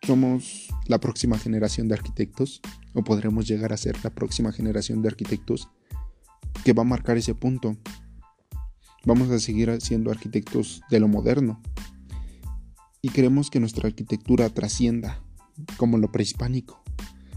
somos 0.02 0.68
la 0.86 0.98
próxima 0.98 1.38
generación 1.38 1.88
de 1.88 1.94
arquitectos, 1.94 2.60
o 2.94 3.02
podremos 3.04 3.46
llegar 3.46 3.72
a 3.72 3.76
ser 3.76 3.96
la 4.02 4.10
próxima 4.10 4.52
generación 4.52 5.02
de 5.02 5.08
arquitectos 5.08 5.68
que 6.64 6.72
va 6.72 6.82
a 6.82 6.86
marcar 6.86 7.16
ese 7.16 7.34
punto. 7.34 7.76
Vamos 9.04 9.30
a 9.30 9.38
seguir 9.38 9.80
siendo 9.80 10.10
arquitectos 10.10 10.82
de 10.90 11.00
lo 11.00 11.08
moderno. 11.08 11.60
Y 13.02 13.10
queremos 13.10 13.50
que 13.50 13.60
nuestra 13.60 13.88
arquitectura 13.88 14.48
trascienda, 14.50 15.22
como 15.76 15.98
lo 15.98 16.10
prehispánico, 16.10 16.82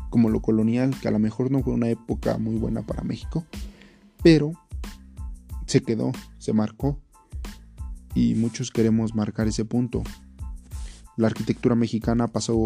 como 0.09 0.29
lo 0.29 0.41
colonial, 0.41 0.95
que 0.99 1.07
a 1.07 1.11
lo 1.11 1.19
mejor 1.19 1.51
no 1.51 1.61
fue 1.61 1.73
una 1.73 1.89
época 1.89 2.37
muy 2.37 2.55
buena 2.55 2.81
para 2.81 3.03
México, 3.03 3.45
pero 4.23 4.53
se 5.67 5.81
quedó, 5.81 6.11
se 6.39 6.53
marcó. 6.53 6.99
Y 8.15 8.33
muchos 8.33 8.71
queremos 8.71 9.13
marcar 9.13 9.47
ese 9.47 9.65
punto. 9.65 10.01
La 11.19 11.27
arquitectura 11.27 11.75
mexicana 11.75 12.29
pasó, 12.29 12.63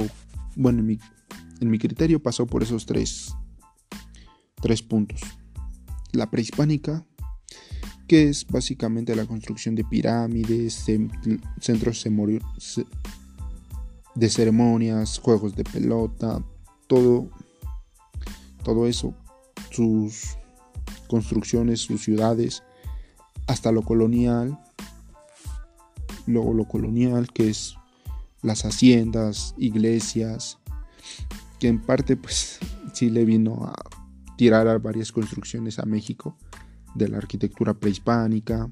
bueno, 0.55 0.81
en 0.81 1.69
mi, 1.71 1.79
criterio 1.79 2.21
pasó 2.21 2.45
por 2.45 2.61
esos 2.61 2.85
tres, 2.85 3.33
tres 4.61 4.83
puntos. 4.83 5.21
La 6.11 6.29
prehispánica, 6.29 7.03
que 8.07 8.29
es 8.29 8.45
básicamente 8.45 9.15
la 9.15 9.25
construcción 9.25 9.73
de 9.73 9.83
pirámides, 9.83 10.85
centros 11.59 12.05
de 14.13 14.29
ceremonias, 14.29 15.17
juegos 15.17 15.55
de 15.55 15.63
pelota, 15.63 16.45
todo, 16.85 17.31
todo 18.63 18.85
eso, 18.85 19.15
sus 19.71 20.37
construcciones, 21.07 21.81
sus 21.81 22.03
ciudades, 22.03 22.61
hasta 23.47 23.71
lo 23.71 23.81
colonial, 23.81 24.59
luego 26.27 26.53
lo 26.53 26.65
colonial 26.65 27.33
que 27.33 27.49
es 27.49 27.77
las 28.43 28.65
haciendas, 28.65 29.55
iglesias, 29.57 30.59
que 31.59 31.69
en 31.69 31.81
parte 31.81 32.15
pues 32.15 32.59
sí 32.93 33.09
le 33.09 33.25
vino 33.25 33.65
a 33.65 33.73
tirar 34.37 34.67
a 34.67 34.77
varias 34.77 35.11
construcciones 35.11 35.79
a 35.79 35.85
México 35.85 36.37
de 36.95 37.07
la 37.07 37.17
arquitectura 37.17 37.73
prehispánica 37.73 38.69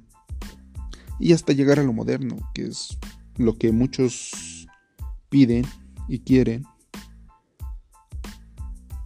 y 1.20 1.34
hasta 1.34 1.54
llegar 1.54 1.80
a 1.80 1.84
lo 1.84 1.94
moderno, 1.94 2.38
que 2.54 2.66
es 2.66 2.98
lo 3.38 3.58
que 3.58 3.72
muchos 3.72 4.68
piden 5.30 5.66
y 6.08 6.20
quieren 6.20 6.66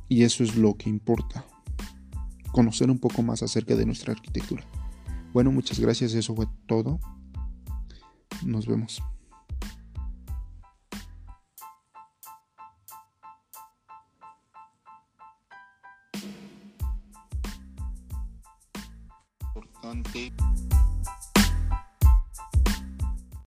y 0.07 0.23
eso 0.23 0.43
es 0.43 0.55
lo 0.55 0.75
que 0.75 0.89
importa, 0.89 1.45
conocer 2.51 2.89
un 2.89 2.99
poco 2.99 3.21
más 3.21 3.43
acerca 3.43 3.75
de 3.75 3.85
nuestra 3.85 4.13
arquitectura. 4.13 4.63
Bueno, 5.33 5.51
muchas 5.51 5.79
gracias, 5.79 6.13
eso 6.13 6.35
fue 6.35 6.47
todo. 6.67 6.99
Nos 8.43 8.67
vemos. 8.67 9.01
Importante. 19.93 20.64